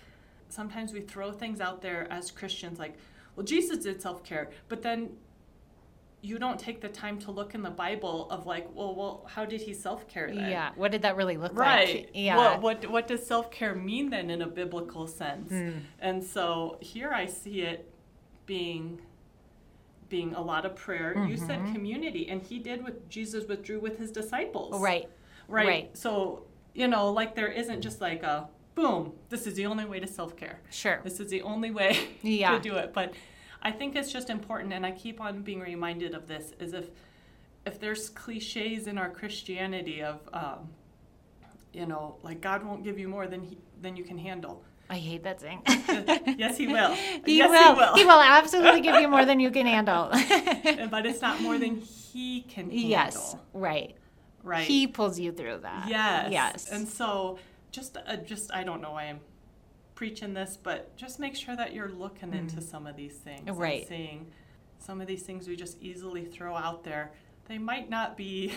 Sometimes 0.50 0.94
we 0.94 1.02
throw 1.02 1.32
things 1.32 1.62
out 1.62 1.82
there 1.82 2.12
as 2.12 2.30
Christians 2.30 2.78
like, 2.78 2.96
well 3.36 3.46
Jesus 3.46 3.80
did 3.80 4.02
self-care, 4.02 4.52
but 4.68 4.82
then 4.82 5.12
you 6.30 6.38
don't 6.46 6.60
take 6.68 6.78
the 6.86 6.90
time 7.04 7.18
to 7.26 7.30
look 7.40 7.54
in 7.58 7.62
the 7.70 7.76
Bible 7.86 8.18
of 8.36 8.40
like, 8.54 8.66
well, 8.78 8.94
well, 9.00 9.14
how 9.34 9.44
did 9.52 9.62
he 9.68 9.74
self-care 9.88 10.28
then? 10.38 10.50
yeah 10.56 10.70
what 10.82 10.90
did 10.94 11.02
that 11.06 11.16
really 11.16 11.38
look 11.44 11.54
Right. 11.58 11.96
like 11.96 12.10
yeah 12.14 12.36
What, 12.38 12.62
what 12.66 12.78
what 12.96 13.06
does 13.12 13.22
self-care 13.34 13.76
mean 13.92 14.06
then 14.10 14.28
in 14.36 14.42
a 14.42 14.48
biblical 14.62 15.06
sense? 15.22 15.52
Mm. 15.52 15.82
And 16.08 16.18
so 16.24 16.78
here 16.94 17.12
I 17.22 17.26
see 17.28 17.58
it 17.72 17.80
being 18.46 18.86
being 20.10 20.34
a 20.36 20.42
lot 20.52 20.66
of 20.66 20.76
prayer. 20.76 21.10
You 21.28 21.36
said 21.38 21.60
community 21.74 22.24
and 22.32 22.40
he 22.42 22.58
did 22.60 22.78
what 22.86 22.96
Jesus 23.10 23.42
withdrew 23.52 23.80
with 23.88 23.96
his 23.98 24.12
disciples. 24.12 24.72
right 24.92 25.08
Right. 25.48 25.68
right. 25.68 25.98
So, 25.98 26.14
you 26.74 26.88
know, 26.94 27.12
like 27.20 27.32
there 27.40 27.52
isn't 27.62 27.82
just 27.82 28.00
like 28.02 28.24
a 28.24 28.48
boom, 28.76 29.14
this 29.30 29.48
is 29.48 29.54
the 29.56 29.66
only 29.72 29.86
way 29.86 30.00
to 30.00 30.08
self-care. 30.20 30.58
sure 30.82 31.00
This 31.04 31.20
is 31.20 31.28
the 31.36 31.42
only 31.42 31.72
way 31.80 31.92
Yeah. 32.22 32.52
to 32.56 32.60
do 32.70 32.76
it. 32.84 32.94
But 32.94 33.14
I 33.66 33.72
think 33.72 33.96
it's 33.96 34.12
just 34.12 34.30
important, 34.30 34.72
and 34.74 34.86
I 34.86 34.92
keep 34.92 35.20
on 35.20 35.42
being 35.42 35.60
reminded 35.60 36.14
of 36.14 36.28
this, 36.28 36.54
is 36.60 36.74
if 36.74 36.86
if 37.66 37.80
there's 37.80 38.10
cliches 38.10 38.86
in 38.86 38.96
our 39.00 39.10
Christianity 39.10 40.04
of, 40.04 40.20
um, 40.32 40.70
you 41.74 41.88
know, 41.88 42.18
like 42.22 42.40
God 42.40 42.64
won't 42.64 42.84
give 42.84 43.00
you 43.00 43.08
more 43.08 43.26
than 43.26 43.42
he, 43.42 43.58
than 43.82 43.96
you 43.98 44.04
can 44.04 44.20
handle. 44.20 44.64
I 44.88 45.00
hate 45.00 45.24
that 45.24 45.42
saying 45.42 45.62
yes, 46.38 46.58
He 46.60 46.68
will. 46.68 46.94
he 47.26 47.38
yes, 47.40 47.50
will 47.50 47.74
He 47.74 47.80
will. 47.82 47.96
he 47.96 48.06
will 48.06 48.22
absolutely 48.22 48.82
give 48.82 49.02
you 49.02 49.08
more 49.08 49.26
than 49.26 49.40
you 49.40 49.50
can 49.50 49.66
handle 49.66 50.10
but 50.92 51.08
it's 51.08 51.22
not 51.24 51.42
more 51.42 51.58
than 51.58 51.78
He 51.78 52.42
can 52.42 52.70
handle. 52.70 52.90
yes 52.98 53.36
right 53.52 53.96
Right. 54.44 54.68
he 54.68 54.86
pulls 54.86 55.18
you 55.20 55.32
through 55.32 55.62
that 55.64 55.90
Yes. 55.90 56.32
yes 56.32 56.70
And 56.72 56.88
so, 56.88 57.40
just, 57.72 57.98
uh, 57.98 58.18
just 58.18 58.54
I 58.54 58.64
don't 58.64 58.80
know 58.80 58.92
why 58.92 59.06
I'm 59.06 59.22
preaching 59.96 60.34
this, 60.34 60.58
but 60.62 60.96
just 60.98 61.20
make 61.20 61.36
sure 61.36 61.56
that 61.56 61.74
you're 61.74 61.90
looking 61.90 62.34
into 62.34 62.62
some 62.62 62.86
of 62.86 62.96
these 62.96 63.18
things, 63.18 63.44
and 63.48 63.58
Mm. 63.58 63.88
Seeing 63.88 64.32
some 64.78 65.02
of 65.02 65.08
these 65.08 65.24
things 65.24 65.48
we 65.48 65.56
just 65.56 65.82
easily 65.82 66.26
throw 66.26 66.56
out 66.56 66.84
there. 66.84 67.12
They 67.48 67.58
might 67.58 67.90
not 67.90 68.18
be 68.18 68.54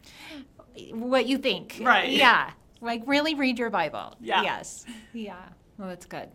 what 0.90 1.26
you 1.26 1.38
think. 1.38 1.78
Right. 1.80 2.10
Yeah. 2.10 2.52
Like 2.80 3.02
really 3.06 3.34
read 3.34 3.58
your 3.58 3.70
Bible. 3.70 4.16
Yeah. 4.20 4.42
Yes. 4.42 4.84
Yeah. 5.12 5.36
Well, 5.78 5.88
that's 5.88 6.06
good. 6.06 6.28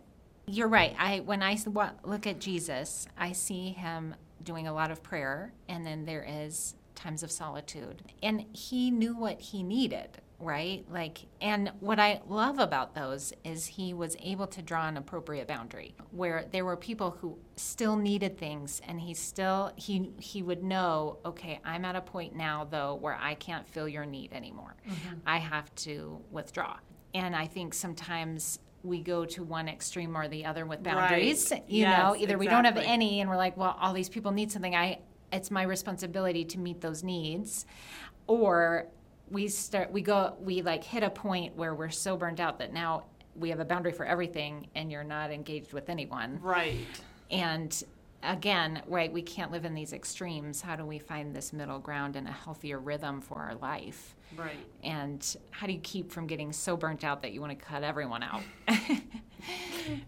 You're 0.46 0.68
right. 0.68 0.94
I 0.98 1.20
when 1.20 1.42
I 1.42 1.56
look 2.04 2.26
at 2.26 2.40
Jesus, 2.40 3.06
I 3.16 3.32
see 3.32 3.70
him 3.70 4.14
doing 4.42 4.66
a 4.66 4.72
lot 4.72 4.90
of 4.90 5.02
prayer, 5.02 5.52
and 5.68 5.86
then 5.86 6.04
there 6.04 6.24
is 6.28 6.74
times 6.94 7.22
of 7.22 7.30
solitude, 7.30 8.02
and 8.22 8.44
he 8.52 8.90
knew 8.90 9.16
what 9.16 9.40
he 9.40 9.62
needed. 9.62 10.18
Right, 10.42 10.84
like, 10.90 11.18
and 11.40 11.70
what 11.78 12.00
I 12.00 12.20
love 12.28 12.58
about 12.58 12.96
those 12.96 13.32
is 13.44 13.64
he 13.64 13.94
was 13.94 14.16
able 14.20 14.48
to 14.48 14.60
draw 14.60 14.88
an 14.88 14.96
appropriate 14.96 15.46
boundary 15.46 15.94
where 16.10 16.46
there 16.50 16.64
were 16.64 16.76
people 16.76 17.12
who 17.12 17.38
still 17.54 17.94
needed 17.94 18.36
things, 18.38 18.82
and 18.88 19.00
he 19.00 19.14
still 19.14 19.70
he 19.76 20.10
he 20.18 20.42
would 20.42 20.64
know, 20.64 21.18
okay, 21.24 21.60
I'm 21.64 21.84
at 21.84 21.94
a 21.94 22.00
point 22.00 22.34
now 22.34 22.66
though 22.68 22.96
where 22.96 23.16
I 23.20 23.34
can't 23.34 23.68
fill 23.68 23.88
your 23.88 24.04
need 24.04 24.32
anymore. 24.32 24.74
Mm-hmm. 24.88 25.18
I 25.24 25.38
have 25.38 25.72
to 25.76 26.20
withdraw. 26.32 26.76
And 27.14 27.36
I 27.36 27.46
think 27.46 27.72
sometimes 27.72 28.58
we 28.82 29.00
go 29.00 29.24
to 29.24 29.44
one 29.44 29.68
extreme 29.68 30.16
or 30.16 30.26
the 30.26 30.44
other 30.44 30.66
with 30.66 30.80
Right. 30.84 30.94
boundaries. 30.96 31.52
You 31.52 31.82
Yes, 31.82 32.02
know, 32.02 32.16
either 32.16 32.36
we 32.36 32.48
don't 32.48 32.64
have 32.64 32.78
any 32.78 33.20
and 33.20 33.30
we're 33.30 33.36
like, 33.36 33.56
well, 33.56 33.76
all 33.80 33.92
these 33.92 34.08
people 34.08 34.32
need 34.32 34.50
something. 34.50 34.74
I 34.74 34.98
it's 35.32 35.52
my 35.52 35.62
responsibility 35.62 36.44
to 36.46 36.58
meet 36.58 36.80
those 36.80 37.04
needs. 37.04 37.64
Or 38.26 38.88
we 39.32 39.48
start 39.48 39.90
we 39.90 40.02
go 40.02 40.34
we 40.40 40.62
like 40.62 40.84
hit 40.84 41.02
a 41.02 41.10
point 41.10 41.56
where 41.56 41.74
we're 41.74 41.88
so 41.90 42.16
burned 42.16 42.40
out 42.40 42.58
that 42.58 42.72
now 42.72 43.04
we 43.34 43.48
have 43.48 43.60
a 43.60 43.64
boundary 43.64 43.92
for 43.92 44.04
everything 44.04 44.68
and 44.74 44.92
you're 44.92 45.02
not 45.02 45.30
engaged 45.30 45.72
with 45.72 45.88
anyone. 45.88 46.38
right. 46.42 46.86
And 47.30 47.82
again, 48.22 48.82
right, 48.86 49.12
we 49.12 49.22
can't 49.22 49.50
live 49.50 49.64
in 49.64 49.74
these 49.74 49.92
extremes. 49.92 50.60
How 50.60 50.76
do 50.76 50.84
we 50.84 50.98
find 50.98 51.34
this 51.34 51.52
middle 51.52 51.78
ground 51.78 52.16
and 52.16 52.28
a 52.28 52.32
healthier 52.32 52.78
rhythm 52.78 53.20
for 53.20 53.38
our 53.38 53.54
life? 53.56 54.14
Right. 54.36 54.56
And 54.82 55.36
how 55.50 55.66
do 55.66 55.72
you 55.72 55.80
keep 55.80 56.10
from 56.10 56.26
getting 56.26 56.52
so 56.52 56.76
burnt 56.76 57.04
out 57.04 57.22
that 57.22 57.32
you 57.32 57.40
want 57.40 57.58
to 57.58 57.64
cut 57.64 57.82
everyone 57.82 58.22
out? 58.22 58.42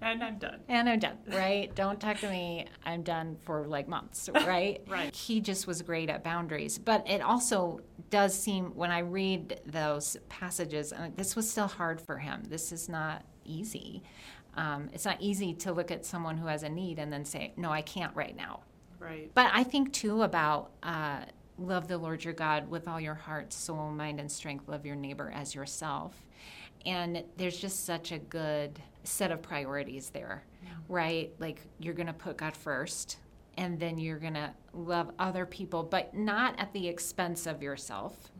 And 0.00 0.22
I'm 0.22 0.38
done. 0.38 0.60
and 0.68 0.88
I'm 0.88 0.98
done, 0.98 1.18
right? 1.26 1.74
Don't 1.74 2.00
talk 2.00 2.18
to 2.20 2.30
me. 2.30 2.66
I'm 2.84 3.02
done 3.02 3.36
for 3.44 3.66
like 3.66 3.88
months, 3.88 4.28
right? 4.34 4.80
Right. 4.88 5.14
He 5.14 5.40
just 5.40 5.66
was 5.66 5.82
great 5.82 6.08
at 6.08 6.22
boundaries. 6.22 6.78
But 6.78 7.08
it 7.08 7.20
also 7.20 7.80
does 8.10 8.38
seem, 8.38 8.66
when 8.76 8.90
I 8.90 9.00
read 9.00 9.60
those 9.66 10.16
passages, 10.28 10.92
uh, 10.92 11.10
this 11.16 11.34
was 11.34 11.50
still 11.50 11.66
hard 11.66 12.00
for 12.00 12.18
him. 12.18 12.44
This 12.48 12.70
is 12.70 12.88
not 12.88 13.24
easy. 13.44 14.02
Um, 14.56 14.90
it's 14.92 15.04
not 15.04 15.16
easy 15.20 15.54
to 15.54 15.72
look 15.72 15.90
at 15.90 16.04
someone 16.04 16.36
who 16.36 16.46
has 16.46 16.62
a 16.62 16.68
need 16.68 16.98
and 16.98 17.12
then 17.12 17.24
say, 17.24 17.52
no, 17.56 17.70
I 17.70 17.82
can't 17.82 18.14
right 18.14 18.36
now. 18.36 18.60
Right. 18.98 19.30
But 19.34 19.50
I 19.52 19.64
think 19.64 19.92
too 19.92 20.22
about 20.22 20.70
uh, 20.82 21.20
love 21.58 21.88
the 21.88 21.98
Lord 21.98 22.24
your 22.24 22.34
God 22.34 22.70
with 22.70 22.88
all 22.88 23.00
your 23.00 23.14
heart, 23.14 23.52
soul, 23.52 23.90
mind, 23.90 24.20
and 24.20 24.30
strength. 24.30 24.68
Love 24.68 24.86
your 24.86 24.96
neighbor 24.96 25.32
as 25.34 25.54
yourself. 25.54 26.14
And 26.86 27.24
there's 27.36 27.58
just 27.58 27.84
such 27.84 28.12
a 28.12 28.18
good 28.18 28.80
set 29.04 29.30
of 29.30 29.42
priorities 29.42 30.10
there, 30.10 30.42
right? 30.88 31.32
Like 31.38 31.60
you're 31.78 31.94
going 31.94 32.06
to 32.06 32.12
put 32.12 32.36
God 32.36 32.56
first, 32.56 33.18
and 33.56 33.78
then 33.78 33.98
you're 33.98 34.18
going 34.18 34.34
to 34.34 34.52
love 34.72 35.10
other 35.18 35.46
people, 35.46 35.82
but 35.82 36.14
not 36.14 36.58
at 36.58 36.72
the 36.72 36.86
expense 36.86 37.46
of 37.46 37.62
yourself. 37.62 38.30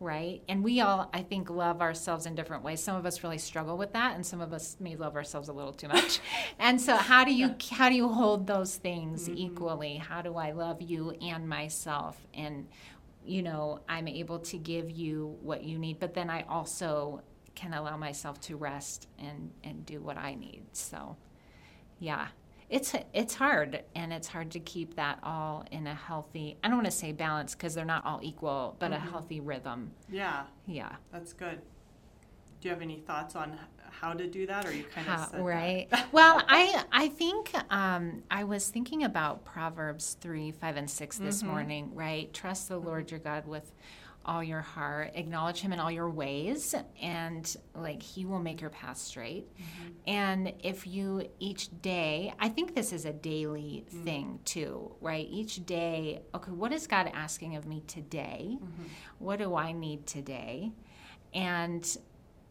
Right. 0.00 0.42
And 0.48 0.64
we 0.64 0.80
all, 0.80 1.10
I 1.12 1.20
think, 1.20 1.50
love 1.50 1.82
ourselves 1.82 2.24
in 2.24 2.34
different 2.34 2.64
ways. 2.64 2.82
Some 2.82 2.96
of 2.96 3.04
us 3.04 3.22
really 3.22 3.36
struggle 3.36 3.76
with 3.76 3.92
that, 3.92 4.14
and 4.14 4.24
some 4.24 4.40
of 4.40 4.54
us 4.54 4.78
may 4.80 4.96
love 4.96 5.14
ourselves 5.14 5.50
a 5.50 5.52
little 5.52 5.74
too 5.74 5.88
much. 5.88 6.20
and 6.58 6.80
so, 6.80 6.96
how 6.96 7.22
do 7.22 7.34
you 7.34 7.54
how 7.70 7.90
do 7.90 7.94
you 7.94 8.08
hold 8.08 8.46
those 8.46 8.76
things 8.76 9.28
mm-hmm. 9.28 9.36
equally? 9.36 9.96
How 9.96 10.22
do 10.22 10.36
I 10.36 10.52
love 10.52 10.80
you 10.80 11.10
and 11.20 11.46
myself? 11.46 12.18
And 12.32 12.66
you 13.26 13.42
know, 13.42 13.80
I'm 13.90 14.08
able 14.08 14.38
to 14.38 14.56
give 14.56 14.90
you 14.90 15.36
what 15.42 15.64
you 15.64 15.78
need, 15.78 16.00
but 16.00 16.14
then 16.14 16.30
I 16.30 16.46
also 16.48 17.22
can 17.54 17.74
allow 17.74 17.98
myself 17.98 18.40
to 18.42 18.56
rest 18.56 19.06
and 19.18 19.50
and 19.64 19.84
do 19.84 20.00
what 20.00 20.16
I 20.16 20.34
need. 20.34 20.62
So, 20.72 21.18
yeah. 21.98 22.28
It's 22.70 22.94
it's 23.12 23.34
hard 23.34 23.82
and 23.96 24.12
it's 24.12 24.28
hard 24.28 24.52
to 24.52 24.60
keep 24.60 24.94
that 24.94 25.18
all 25.24 25.64
in 25.72 25.86
a 25.88 25.94
healthy. 25.94 26.56
I 26.62 26.68
don't 26.68 26.76
want 26.76 26.86
to 26.86 26.92
say 26.92 27.12
balance 27.12 27.54
because 27.54 27.74
they're 27.74 27.84
not 27.84 28.06
all 28.06 28.20
equal, 28.22 28.76
but 28.78 28.92
a 28.92 28.96
mm-hmm. 28.96 29.10
healthy 29.10 29.40
rhythm. 29.40 29.90
Yeah, 30.08 30.44
Yeah. 30.66 30.94
that's 31.12 31.32
good. 31.32 31.60
Do 32.60 32.68
you 32.68 32.74
have 32.74 32.82
any 32.82 32.98
thoughts 32.98 33.34
on 33.34 33.58
how 33.90 34.12
to 34.12 34.26
do 34.26 34.46
that, 34.46 34.66
or 34.66 34.72
you 34.72 34.84
kind 34.84 35.08
of 35.08 35.32
that? 35.32 35.42
right. 35.42 35.88
well, 36.12 36.42
I 36.46 36.84
I 36.92 37.08
think 37.08 37.52
um, 37.70 38.22
I 38.30 38.44
was 38.44 38.68
thinking 38.68 39.04
about 39.04 39.44
Proverbs 39.44 40.16
three, 40.20 40.52
five, 40.52 40.76
and 40.76 40.88
six 40.88 41.18
this 41.18 41.38
mm-hmm. 41.38 41.50
morning. 41.50 41.90
Right, 41.94 42.32
trust 42.32 42.68
the 42.68 42.76
mm-hmm. 42.76 42.86
Lord 42.86 43.10
your 43.10 43.20
God 43.20 43.46
with 43.46 43.72
all 44.24 44.44
your 44.44 44.60
heart, 44.60 45.12
acknowledge 45.14 45.60
Him 45.60 45.72
in 45.72 45.80
all 45.80 45.90
your 45.90 46.10
ways, 46.10 46.74
and 47.00 47.56
like 47.74 48.02
He 48.02 48.24
will 48.24 48.38
make 48.38 48.60
your 48.60 48.70
path 48.70 48.98
straight. 48.98 49.48
Mm-hmm. 49.56 49.88
And 50.06 50.52
if 50.62 50.86
you 50.86 51.28
each 51.38 51.68
day, 51.82 52.34
I 52.38 52.48
think 52.48 52.74
this 52.74 52.92
is 52.92 53.04
a 53.04 53.12
daily 53.12 53.84
mm. 53.92 54.04
thing 54.04 54.40
too, 54.44 54.92
right? 55.00 55.26
Each 55.30 55.64
day, 55.64 56.22
okay, 56.34 56.50
what 56.52 56.72
is 56.72 56.86
God 56.86 57.10
asking 57.14 57.56
of 57.56 57.66
me 57.66 57.82
today? 57.86 58.56
Mm-hmm. 58.56 58.84
What 59.18 59.38
do 59.38 59.54
I 59.56 59.72
need 59.72 60.06
today? 60.06 60.72
And 61.32 61.96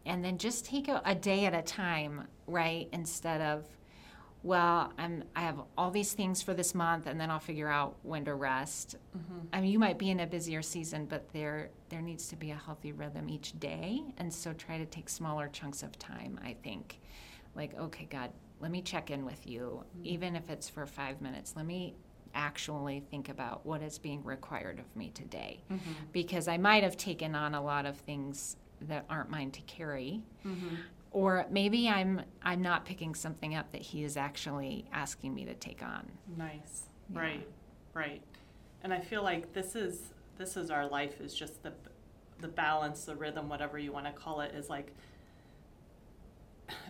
and 0.05 0.25
then 0.25 0.38
just 0.38 0.65
take 0.65 0.88
a, 0.88 1.01
a 1.05 1.13
day 1.13 1.45
at 1.45 1.53
a 1.53 1.62
time, 1.62 2.27
right? 2.47 2.88
Instead 2.91 3.41
of 3.41 3.67
well, 4.41 4.93
I'm 4.97 5.23
I 5.36 5.41
have 5.41 5.60
all 5.78 5.91
these 5.91 6.13
things 6.13 6.41
for 6.41 6.54
this 6.54 6.73
month, 6.73 7.08
and 7.08 7.19
then 7.19 7.30
I'll 7.30 7.39
figure 7.39 7.67
out 7.67 7.97
when 8.04 8.23
to 8.25 8.36
rest. 8.36 8.95
Mm-hmm. 9.17 9.39
I 9.52 9.62
mean, 9.62 9.71
you 9.71 9.80
might 9.80 9.97
be 9.97 10.12
in 10.12 10.21
a 10.21 10.28
busier 10.28 10.62
season, 10.62 11.06
but 11.06 11.32
there 11.34 11.69
there 11.89 12.02
needs 12.02 12.28
to 12.30 12.36
be 12.36 12.52
a 12.52 12.56
healthy 12.56 12.91
rhythm 12.93 13.30
each 13.30 13.60
day, 13.60 14.02
and 14.17 14.34
so 14.34 14.54
try 14.54 14.78
to 14.78 14.86
take 14.86 15.10
smaller 15.10 15.49
chunks 15.49 15.84
of 15.84 15.97
time. 15.99 16.39
I 16.43 16.56
think, 16.63 16.99
like, 17.56 17.78
okay, 17.78 18.08
God, 18.10 18.32
let 18.62 18.71
me 18.71 18.82
check 18.82 19.12
in 19.12 19.25
with 19.25 19.45
you, 19.45 19.84
mm-hmm. 19.84 20.06
even 20.06 20.36
if 20.36 20.49
it's 20.49 20.69
for 20.69 20.86
five 20.86 21.21
minutes. 21.21 21.54
Let 21.58 21.65
me 21.65 21.95
actually 22.34 23.02
think 23.12 23.28
about 23.28 23.65
what 23.65 23.82
is 23.82 23.97
being 23.97 24.23
required 24.23 24.80
of 24.80 24.95
me 24.95 25.10
today, 25.13 25.63
mm-hmm. 25.69 25.91
because 26.13 26.47
I 26.47 26.58
might 26.58 26.84
have 26.84 26.95
taken 26.95 27.36
on 27.36 27.56
a 27.56 27.62
lot 27.62 27.86
of 27.86 27.97
things 27.97 28.56
that 28.82 29.06
aren't 29.10 29.30
mine 29.30 29.52
to 29.52 29.62
carry 29.62 30.21
mm-hmm. 30.45 30.75
Or 31.12 31.45
maybe 31.50 31.89
I'm 31.89 32.22
I'm 32.43 32.62
not 32.62 32.86
picking 32.86 33.15
something 33.15 33.56
up 33.56 33.72
that 33.72 33.82
he 33.82 34.04
is 34.04 34.15
actually 34.17 34.86
asking 34.93 35.34
me 35.34 35.45
to 35.45 35.54
take 35.56 35.82
on. 35.84 36.10
Nice. 36.38 36.84
Yeah. 37.13 37.19
Right. 37.22 37.48
Right. 37.93 38.22
And 38.84 38.93
I 38.93 39.00
feel 39.00 39.24
like 39.24 39.54
this 39.54 39.76
is 39.76 40.13
this 40.38 40.56
is 40.56 40.69
our 40.72 40.88
life 40.88 41.19
is 41.19 41.34
just 41.34 41.63
the 41.63 41.74
the 42.39 42.48
balance, 42.48 43.04
the 43.06 43.15
rhythm, 43.15 43.50
whatever 43.50 43.78
you 43.78 43.91
want 43.91 44.06
to 44.06 44.12
call 44.13 44.41
it, 44.41 44.54
is 44.56 44.69
like. 44.69 44.93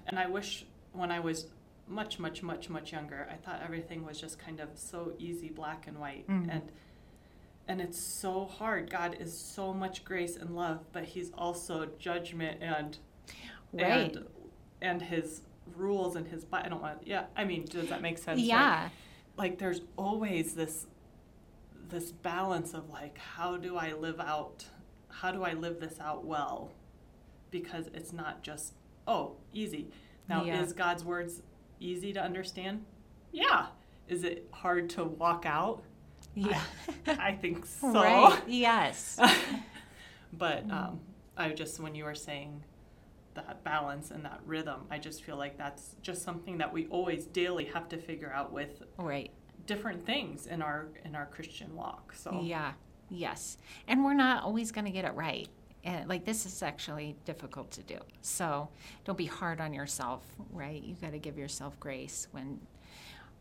And 0.07 0.19
I 0.19 0.27
wish 0.27 0.65
when 0.93 1.11
I 1.11 1.19
was 1.19 1.47
much, 1.87 2.19
much, 2.19 2.43
much, 2.43 2.69
much 2.69 2.91
younger, 2.91 3.27
I 3.31 3.35
thought 3.35 3.61
everything 3.63 4.05
was 4.05 4.19
just 4.19 4.37
kind 4.37 4.59
of 4.59 4.69
so 4.75 5.13
easy, 5.17 5.49
black 5.49 5.87
and 5.87 5.97
white, 5.97 6.27
Mhm. 6.27 6.49
and 6.51 6.71
and 7.67 7.79
it's 7.81 7.99
so 7.99 8.45
hard. 8.45 8.89
God 8.89 9.15
is 9.19 9.35
so 9.37 9.73
much 9.73 10.03
grace 10.03 10.35
and 10.35 10.55
love, 10.55 10.85
but 10.91 11.03
He's 11.03 11.31
also 11.33 11.85
judgment 11.99 12.61
and 12.63 12.97
Right. 13.73 14.15
and 14.15 14.25
and 14.81 15.01
His 15.01 15.41
rules 15.75 16.15
and 16.15 16.27
his 16.27 16.45
I 16.51 16.67
don't 16.67 16.81
want. 16.81 17.05
Yeah, 17.05 17.25
I 17.35 17.43
mean, 17.45 17.65
does 17.65 17.89
that 17.89 18.01
make 18.01 18.17
sense? 18.17 18.41
Yeah. 18.41 18.89
like 19.37 19.57
there's 19.59 19.81
always 19.97 20.53
this 20.55 20.87
this 21.89 22.11
balance 22.11 22.73
of 22.73 22.89
like 22.89 23.17
how 23.17 23.57
do 23.57 23.77
I 23.77 23.93
live 23.93 24.19
out 24.19 24.65
how 25.09 25.31
do 25.31 25.43
I 25.43 25.53
live 25.53 25.79
this 25.79 25.99
out 25.99 26.23
well 26.25 26.71
because 27.51 27.87
it's 27.93 28.13
not 28.13 28.43
just 28.43 28.73
oh 29.07 29.37
easy 29.53 29.87
now 30.27 30.43
Yeah. 30.43 30.61
is 30.61 30.73
God's 30.73 31.03
words 31.03 31.41
easy 31.79 32.13
to 32.13 32.21
understand 32.21 32.85
yeah 33.31 33.67
is 34.07 34.23
it 34.23 34.47
hard 34.51 34.89
to 34.91 35.03
walk 35.05 35.45
out 35.47 35.81
Yeah. 36.35 36.61
I 37.07 37.31
think 37.33 37.65
so 37.81 37.91
Right. 37.93 38.39
Yes. 38.47 39.19
but 40.33 40.69
um, 40.69 40.99
I 41.37 41.49
just 41.53 41.79
when 41.79 41.95
you 41.95 42.03
were 42.03 42.15
saying 42.15 42.63
that 43.35 43.63
balance 43.63 44.11
and 44.11 44.25
that 44.25 44.39
rhythm 44.45 44.81
I 44.89 44.97
just 44.97 45.23
feel 45.23 45.37
like 45.37 45.57
that's 45.57 45.95
just 46.01 46.23
something 46.23 46.57
that 46.57 46.71
we 46.73 46.87
always 46.87 47.25
daily 47.25 47.65
have 47.65 47.87
to 47.89 47.97
figure 47.97 48.31
out 48.33 48.51
with 48.51 48.81
right. 48.97 49.31
different 49.65 50.05
things 50.05 50.47
in 50.47 50.61
our 50.61 50.87
in 51.05 51.15
our 51.15 51.25
Christian 51.27 51.75
walk. 51.75 52.13
So 52.15 52.41
Yeah. 52.43 52.73
Yes. 53.11 53.57
And 53.87 54.03
we're 54.03 54.13
not 54.13 54.43
always 54.43 54.71
going 54.71 54.85
to 54.85 54.91
get 54.91 55.03
it 55.05 55.13
right. 55.15 55.47
And 55.83 56.07
like 56.09 56.25
this 56.25 56.45
is 56.45 56.61
actually 56.61 57.15
difficult 57.25 57.71
to 57.71 57.83
do. 57.83 57.97
So 58.21 58.69
don't 59.05 59.17
be 59.17 59.25
hard 59.25 59.61
on 59.61 59.73
yourself, 59.73 60.23
right? 60.51 60.81
You 60.83 60.95
got 61.01 61.11
to 61.13 61.19
give 61.19 61.37
yourself 61.37 61.79
grace 61.79 62.27
when 62.31 62.59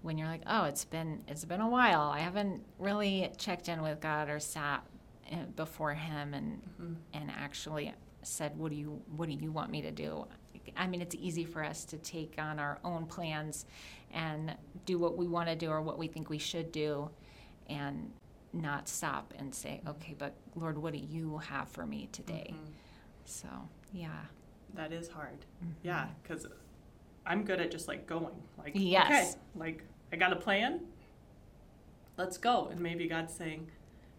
when 0.01 0.17
you're 0.17 0.29
like, 0.29 0.43
"Oh, 0.47 0.65
it's 0.65 0.85
been 0.85 1.23
it's 1.27 1.45
been 1.45 1.61
a 1.61 1.69
while. 1.69 2.03
I 2.03 2.21
haven't 2.21 2.63
really 2.79 3.31
checked 3.37 3.69
in 3.69 3.83
with 3.83 4.01
God 4.01 4.29
or 4.31 4.39
sat 4.39 4.85
uh, 5.33 5.37
before 5.57 5.93
him 5.95 6.35
and 6.35 6.63
Mhm. 6.81 6.97
and 7.15 7.31
actually 7.31 7.93
said, 8.23 8.57
"What 8.59 8.71
do 8.71 8.77
you 8.77 9.03
what 9.17 9.29
do 9.29 9.35
you 9.35 9.53
want 9.53 9.71
me 9.71 9.83
to 9.83 9.91
do?" 9.91 10.27
I 10.77 10.87
mean, 10.87 11.01
it's 11.01 11.15
easy 11.15 11.45
for 11.45 11.65
us 11.65 11.85
to 11.87 11.97
take 11.97 12.35
on 12.39 12.59
our 12.59 12.79
own 12.85 13.07
plans 13.07 13.65
and 14.13 14.55
do 14.85 14.99
what 14.99 15.17
we 15.17 15.27
want 15.27 15.49
to 15.49 15.57
do 15.57 15.71
or 15.71 15.81
what 15.81 15.99
we 15.99 16.09
think 16.09 16.29
we 16.29 16.39
should 16.39 16.73
do 16.73 17.11
and 17.69 18.13
not 18.53 18.89
stop 18.89 19.33
and 19.39 19.55
say, 19.55 19.81
"Okay, 19.87 20.15
but 20.19 20.35
Lord, 20.55 20.77
what 20.79 20.93
do 20.93 20.99
you 20.99 21.39
have 21.39 21.69
for 21.69 21.87
me 21.87 22.09
today?" 22.13 22.55
Mhm. 22.55 22.73
So, 23.25 23.49
yeah. 23.93 24.25
that 24.75 24.93
is 24.93 25.09
hard. 25.09 25.45
Mhm. 25.65 25.73
Yeah, 25.83 26.09
because 26.23 26.47
I'm 27.25 27.43
good 27.45 27.61
at 27.61 27.71
just 27.71 27.89
like 27.89 28.07
going. 28.07 28.35
Like 28.59 28.73
Yes. 28.75 29.35
okay, 29.35 29.41
like 29.55 29.85
I 30.13 30.17
got 30.17 30.33
a 30.33 30.37
plan. 30.37 30.81
Let's 32.17 32.37
go. 32.37 32.67
And 32.67 32.81
maybe 32.81 33.07
God's 33.09 33.33
saying, 33.33 33.71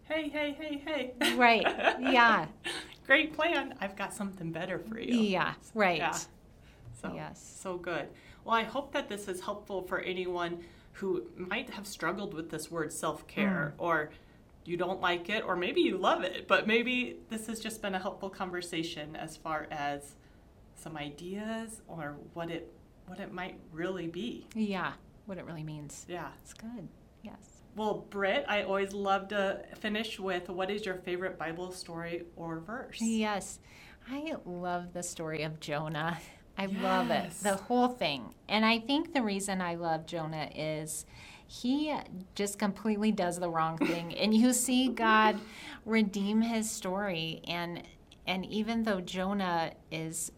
"Hey, 0.04 0.28
hey, 0.28 0.52
hey, 0.52 0.78
hey." 0.84 1.34
Right. 1.36 1.62
Yeah. 2.00 2.46
Great 3.10 3.32
plan. 3.34 3.74
I've 3.80 3.96
got 3.96 4.14
something 4.14 4.52
better 4.52 4.78
for 4.78 5.00
you. 5.00 5.18
Yeah, 5.20 5.54
right. 5.74 5.98
Yeah. 5.98 6.12
So, 7.02 7.12
Yes. 7.12 7.56
so 7.60 7.76
good. 7.76 8.06
Well, 8.44 8.54
I 8.54 8.62
hope 8.62 8.92
that 8.92 9.08
this 9.08 9.26
is 9.26 9.40
helpful 9.40 9.82
for 9.82 9.98
anyone 9.98 10.62
who 10.92 11.26
might 11.36 11.70
have 11.70 11.88
struggled 11.88 12.32
with 12.34 12.50
this 12.50 12.70
word 12.70 12.92
self 12.92 13.26
care 13.26 13.74
Mm. 13.76 13.82
or 13.82 14.10
you 14.64 14.76
don't 14.76 15.00
like 15.00 15.28
it 15.28 15.42
or 15.44 15.56
maybe 15.56 15.80
you 15.80 15.98
love 15.98 16.22
it, 16.22 16.46
but 16.46 16.68
maybe 16.68 17.16
this 17.30 17.48
has 17.48 17.58
just 17.58 17.82
been 17.82 17.96
a 17.96 17.98
helpful 17.98 18.30
conversation 18.30 19.16
as 19.16 19.36
far 19.36 19.66
as 19.72 20.14
some 20.76 20.96
ideas 20.96 21.82
or 21.88 22.14
what 22.34 22.48
it 22.48 22.72
what 23.08 23.18
it 23.18 23.32
might 23.32 23.58
really 23.72 24.06
be. 24.06 24.46
Yeah. 24.54 24.92
What 25.26 25.36
it 25.36 25.44
really 25.46 25.64
means. 25.64 26.06
Yeah. 26.08 26.28
It's 26.42 26.54
good. 26.54 26.86
Yes. 27.22 27.49
Well, 27.76 28.06
Brit, 28.10 28.44
I 28.48 28.62
always 28.62 28.92
love 28.92 29.28
to 29.28 29.62
finish 29.76 30.18
with 30.18 30.48
what 30.48 30.70
is 30.70 30.84
your 30.84 30.96
favorite 30.96 31.38
Bible 31.38 31.72
story 31.72 32.24
or 32.36 32.60
verse? 32.60 33.00
Yes. 33.00 33.60
I 34.08 34.34
love 34.44 34.92
the 34.92 35.02
story 35.02 35.42
of 35.42 35.60
Jonah. 35.60 36.18
I 36.58 36.66
love 36.66 37.10
it, 37.10 37.32
the 37.42 37.56
whole 37.56 37.88
thing. 37.88 38.34
And 38.48 38.66
I 38.66 38.80
think 38.80 39.14
the 39.14 39.22
reason 39.22 39.60
I 39.62 39.76
love 39.76 40.04
Jonah 40.04 40.50
is 40.54 41.06
he 41.46 41.94
just 42.34 42.58
completely 42.58 43.12
does 43.12 43.38
the 43.38 43.48
wrong 43.48 43.78
thing. 43.86 44.14
and 44.14 44.34
you 44.34 44.52
see 44.52 44.88
God 44.88 45.40
redeem 45.86 46.42
his 46.42 46.70
story. 46.70 47.40
And, 47.46 47.82
and 48.26 48.44
even 48.46 48.82
though 48.82 49.00
Jonah 49.00 49.72
is 49.90 50.32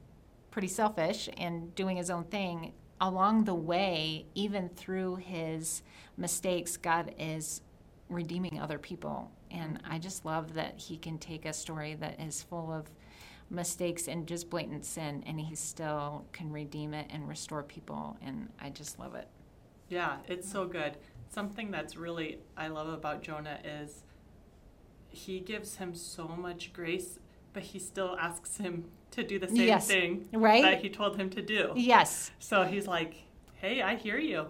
pretty 0.51 0.68
selfish 0.68 1.29
and 1.38 1.75
doing 1.75 1.97
his 1.97 2.11
own 2.11 2.25
thing, 2.25 2.73
along 3.03 3.45
the 3.45 3.55
way, 3.55 4.25
even 4.35 4.69
through 4.71 5.17
his 5.17 5.83
mistakes, 6.17 6.77
God 6.77 7.12
is 7.19 7.61
redeeming 8.09 8.61
other 8.61 8.79
people. 8.79 9.31
And 9.51 9.83
I 9.85 9.99
just 9.99 10.25
love 10.25 10.55
that 10.55 10.79
he 10.79 10.97
can 10.97 11.19
take 11.19 11.45
a 11.45 11.53
story 11.53 11.95
that 11.97 12.21
is 12.21 12.43
full 12.43 12.73
of 12.73 12.87
mistakes 13.51 14.07
and 14.07 14.27
just 14.27 14.49
blatant 14.49 14.85
sin, 14.87 15.25
and 15.27 15.38
he 15.38 15.55
still 15.55 16.25
can 16.33 16.51
redeem 16.51 16.95
it 16.95 17.09
and 17.11 17.29
restore 17.29 17.65
people. 17.65 18.17
And 18.23 18.49
I 18.61 18.71
just 18.71 18.99
love 18.99 19.15
it. 19.17 19.27
Yeah, 19.88 20.19
it's 20.27 20.51
so 20.51 20.65
good. 20.65 20.97
Something 21.29 21.71
that's 21.71 21.97
really 21.97 22.38
I 22.57 22.69
love 22.69 22.88
about 22.88 23.23
Jonah 23.23 23.59
is 23.65 24.05
he 25.11 25.41
gives 25.41 25.77
him 25.77 25.95
so 25.95 26.29
much 26.29 26.73
grace, 26.73 27.19
but 27.53 27.62
he 27.62 27.79
still 27.79 28.17
asks 28.19 28.57
him 28.57 28.85
to 29.12 29.23
do 29.23 29.38
the 29.38 29.49
same 29.49 29.57
Yes, 29.69 29.87
thing 29.87 30.27
right? 30.33 30.62
that 30.62 30.81
he 30.81 30.88
told 30.88 31.17
him 31.17 31.29
to 31.31 31.43
do. 31.43 31.73
Yes. 31.77 32.31
So 32.38 32.65
he's 32.65 32.87
like, 32.87 33.25
"Hey, 33.55 33.83
I 33.83 33.97
hear 33.97 34.19
you. 34.19 34.47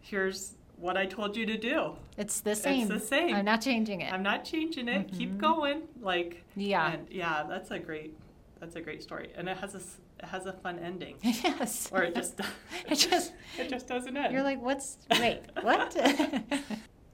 Here's 0.00 0.54
what 0.76 0.96
I 0.96 1.06
told 1.06 1.36
you 1.36 1.46
to 1.46 1.56
do. 1.56 1.96
It's 2.16 2.40
the 2.40 2.54
same. 2.54 2.82
It's 2.82 2.90
the 2.90 3.00
same. 3.00 3.34
I'm 3.34 3.44
not 3.44 3.60
changing 3.62 4.00
it. 4.02 4.12
I'm 4.12 4.22
not 4.22 4.44
changing 4.44 4.88
it. 4.88 5.12
Keep 5.12 5.32
Mhm. 5.34 5.38
going." 5.38 5.82
Like, 6.00 6.44
yeah. 6.56 6.92
and 6.92 7.06
yeah, 7.10 7.44
that's 7.48 7.70
a 7.70 7.78
great 7.78 8.14
that's 8.60 8.74
a 8.76 8.80
great 8.80 9.02
story. 9.02 9.30
And 9.36 9.48
it 9.48 9.56
has 9.58 9.74
a 9.74 9.78
it 10.18 10.24
has 10.28 10.46
a 10.46 10.52
fun 10.52 10.78
ending. 10.78 11.16
yes. 11.22 11.88
Or 11.92 12.02
it 12.02 12.14
just 12.14 12.40
it 12.90 12.96
just 12.96 13.32
it 13.58 13.68
just 13.68 13.86
doesn't 13.86 14.16
end. 14.16 14.32
you're 14.32 14.42
like, 14.42 14.60
what's 14.62 14.98
wait, 15.10 15.42
what? 15.62 15.94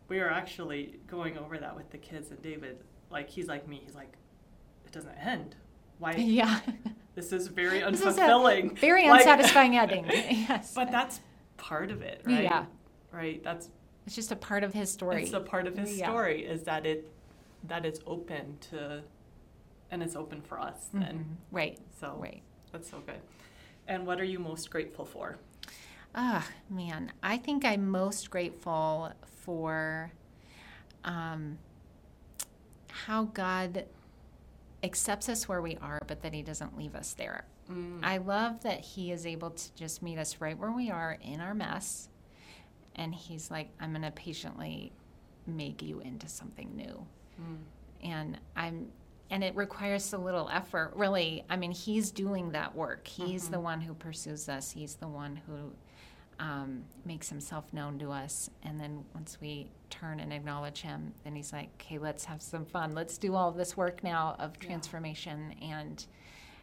we 0.09 0.18
were 0.20 0.31
actually 0.31 0.98
going 1.07 1.37
over 1.38 1.59
that 1.59 1.75
with 1.77 1.90
the 1.90 1.98
kids 1.98 2.31
and 2.31 2.40
David. 2.42 2.79
Like 3.11 3.29
he's 3.29 3.46
like 3.48 3.68
me. 3.68 3.81
He's 3.85 3.94
like, 3.94 4.14
doesn't 4.92 5.14
end. 5.18 5.57
Why? 5.98 6.12
yeah. 6.12 6.61
This 7.14 7.33
is 7.33 7.48
very 7.48 7.81
This 7.90 8.00
is 8.00 8.16
unfulfilling. 8.16 8.78
Very 8.78 9.09
Like- 9.09 9.20
unsatisfying 9.20 9.76
ending. 9.83 10.07
yes. 10.09 10.72
But 10.74 10.90
that's 10.90 11.20
part 11.57 11.90
of 11.90 12.02
it, 12.02 12.22
right? 12.24 12.42
Yeah. 12.44 12.66
Right. 13.12 13.42
That's 13.42 13.68
It's 14.07 14.14
just 14.14 14.33
a 14.33 14.37
part 14.37 14.64
of 14.64 14.72
his 14.72 14.90
story. 14.90 15.22
it's 15.22 15.33
a 15.33 15.40
part 15.40 15.66
of 15.66 15.76
his 15.76 15.98
Yeah. 15.98 16.07
story 16.09 16.44
is 16.44 16.62
that 16.64 16.87
it 16.87 17.09
that 17.64 17.85
it's 17.87 18.00
open 18.09 18.59
to, 18.70 19.02
and 19.92 20.02
it's 20.02 20.16
open 20.16 20.42
for 20.42 20.59
us. 20.59 20.88
Then 20.92 21.18
Mhm. 21.18 21.37
Right. 21.52 21.78
so 22.00 22.16
Right. 22.18 22.42
that's 22.72 22.90
so 22.90 22.98
good. 23.00 23.20
And 23.87 24.05
what 24.07 24.20
are 24.20 24.24
you 24.24 24.40
most 24.40 24.68
grateful 24.70 25.05
for? 25.05 25.38
Ah, 26.14 26.46
man, 26.68 27.12
I 27.22 27.37
think 27.38 27.64
I'm 27.64 27.88
most 27.88 28.31
grateful 28.31 29.12
for 29.44 30.11
um, 31.05 31.59
how 32.88 33.24
God 33.24 33.87
accepts 34.83 35.29
us 35.29 35.49
where 35.49 35.62
we 35.62 35.77
are, 35.81 36.01
but 36.07 36.23
that 36.23 36.33
He 36.33 36.42
doesn't 36.42 36.77
leave 36.77 36.95
us 36.95 37.14
there. 37.14 37.45
Mm. 37.71 38.01
I 38.03 38.18
love 38.18 38.62
that 38.62 38.81
He 38.81 39.12
is 39.12 39.27
able 39.27 39.51
to 39.51 39.75
just 39.75 40.03
meet 40.03 40.18
us 40.18 40.40
right 40.40 40.59
where 40.59 40.73
we 40.73 40.90
are 40.90 41.18
in 41.23 41.40
our 41.40 41.55
mess, 41.55 42.09
and 42.97 43.14
He's 43.14 43.51
like, 43.51 43.71
I'm 43.81 43.90
going 43.90 44.03
to 44.03 44.11
patiently 44.11 44.92
make 45.47 45.83
you 45.83 46.01
into 46.01 46.29
something 46.29 46.75
new. 46.77 47.07
Mm. 47.40 47.57
and 48.03 48.40
I'm 48.57 48.88
and 49.31 49.42
it 49.42 49.57
requires 49.57 50.12
a 50.12 50.18
little 50.18 50.51
effort 50.53 50.92
really 50.95 51.45
I 51.49 51.57
mean 51.57 51.73
he's 51.73 52.11
doing 52.11 52.53
that 52.53 52.77
work 52.77 53.09
he's 53.09 53.49
the 53.49 53.59
one 53.59 53.81
who 53.81 53.95
pursues 53.95 54.49
us 54.51 54.71
he's 54.71 54.97
the 54.97 55.09
one 55.09 55.40
who 55.47 55.73
um, 56.42 56.83
makes 57.05 57.28
himself 57.28 57.72
known 57.72 57.98
to 58.00 58.11
us. 58.11 58.50
And 58.64 58.81
then 58.81 59.05
once 59.14 59.38
we 59.40 59.68
turn 59.90 60.18
and 60.18 60.33
acknowledge 60.33 60.81
him, 60.81 61.12
then 61.22 61.37
he's 61.37 61.52
like, 61.52 61.68
okay, 61.81 61.98
let's 61.98 62.24
have 62.24 62.42
some 62.42 62.64
fun. 62.64 62.94
Let's 62.94 63.16
do 63.16 63.37
all 63.37 63.52
this 63.52 63.76
work 63.76 64.02
now 64.02 64.35
of 64.40 64.59
transformation. 64.59 65.55
Yeah. 65.61 65.78
And 65.78 66.05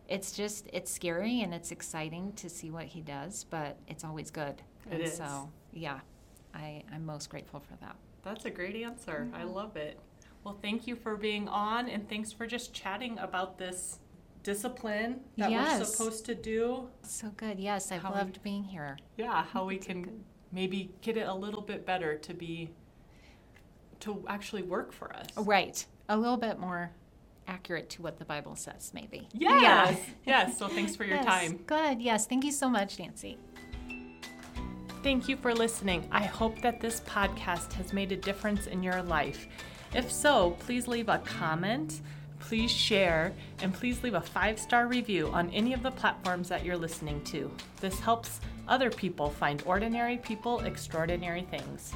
it's 0.10 0.34
just, 0.34 0.68
it's 0.74 0.92
scary 0.92 1.42
and 1.42 1.54
it's 1.54 1.72
exciting 1.72 2.34
to 2.34 2.50
see 2.50 2.72
what 2.72 2.86
he 2.86 3.00
does, 3.00 3.46
but 3.50 3.78
it's 3.88 4.04
always 4.04 4.30
good. 4.30 4.62
It 4.92 4.96
and 4.96 5.02
is. 5.04 5.16
So, 5.16 5.50
yeah, 5.72 6.02
I, 6.54 6.84
I'm 6.92 7.06
most 7.06 7.30
grateful 7.30 7.62
for 7.62 7.78
that. 7.80 7.96
That's 8.22 8.44
a 8.44 8.50
great 8.50 8.76
answer. 8.76 9.28
Mm-hmm. 9.28 9.36
I 9.36 9.44
love 9.44 9.78
it. 9.78 9.98
Well, 10.44 10.58
thank 10.62 10.88
you 10.88 10.98
for 10.98 11.16
being 11.16 11.48
on 11.48 11.88
and 11.88 12.10
thanks 12.10 12.34
for 12.34 12.46
just 12.46 12.74
chatting 12.74 13.18
about 13.20 13.58
this 13.58 14.00
discipline 14.44 15.22
that 15.38 15.52
yes. 15.52 15.80
we're 15.80 15.86
supposed 15.86 16.26
to 16.26 16.36
do. 16.36 16.90
So 17.02 17.30
good. 17.38 17.60
Yes, 17.60 17.92
I've 17.92 18.02
how 18.02 18.12
loved 18.12 18.38
we, 18.38 18.44
being 18.44 18.64
here. 18.64 18.98
Yeah, 19.18 19.44
how 19.44 19.66
we 19.66 19.78
can 19.78 20.24
maybe 20.52 20.92
get 21.02 21.18
it 21.18 21.28
a 21.28 21.34
little 21.34 21.62
bit 21.62 21.86
better 21.86 22.16
to 22.18 22.34
be 22.34 22.72
to 24.02 24.24
actually 24.28 24.64
work 24.64 24.94
for 24.94 25.16
us. 25.16 25.28
Right. 25.36 25.86
A 26.08 26.18
little 26.18 26.38
bit 26.38 26.58
more 26.58 26.92
accurate 27.48 27.90
to 27.90 28.02
what 28.02 28.18
the 28.18 28.26
Bible 28.26 28.56
says, 28.56 28.92
maybe. 28.94 29.28
Yes. 29.34 29.98
Yeah. 30.26 30.46
yes. 30.48 30.58
So 30.58 30.68
thanks 30.68 30.96
for 30.96 31.04
your 31.04 31.18
yes. 31.18 31.26
time. 31.26 31.58
Good. 31.66 32.02
Yes. 32.02 32.26
Thank 32.26 32.46
you 32.46 32.52
so 32.52 32.70
much, 32.70 33.00
Nancy. 33.00 33.38
Thank 35.04 35.28
you 35.30 35.38
for 35.38 35.54
listening. 35.54 36.08
I 36.12 36.26
hope 36.26 36.62
that 36.62 36.82
this 36.82 37.02
podcast 37.02 37.74
has 37.74 37.94
made 37.94 38.12
a 38.12 38.18
difference 38.18 38.68
in 38.68 38.84
your 38.84 39.02
life. 39.02 39.48
If 39.94 40.12
so, 40.12 40.52
please 40.60 40.88
leave 40.88 41.10
a 41.10 41.20
comment, 41.20 42.02
please 42.40 42.72
share, 42.72 43.34
and 43.62 43.74
please 43.74 44.04
leave 44.04 44.16
a 44.16 44.22
five 44.22 44.60
star 44.60 44.88
review 44.88 45.28
on 45.30 45.50
any 45.52 45.74
of 45.74 45.84
the 45.84 45.92
platforms 45.92 46.50
that 46.50 46.66
you're 46.66 46.78
listening 46.78 47.24
to. 47.26 47.52
This 47.80 48.00
helps 48.00 48.40
other 48.68 48.90
people 48.90 49.30
find 49.30 49.64
ordinary 49.66 50.18
people 50.18 50.60
extraordinary 50.62 51.44
things. 51.44 51.94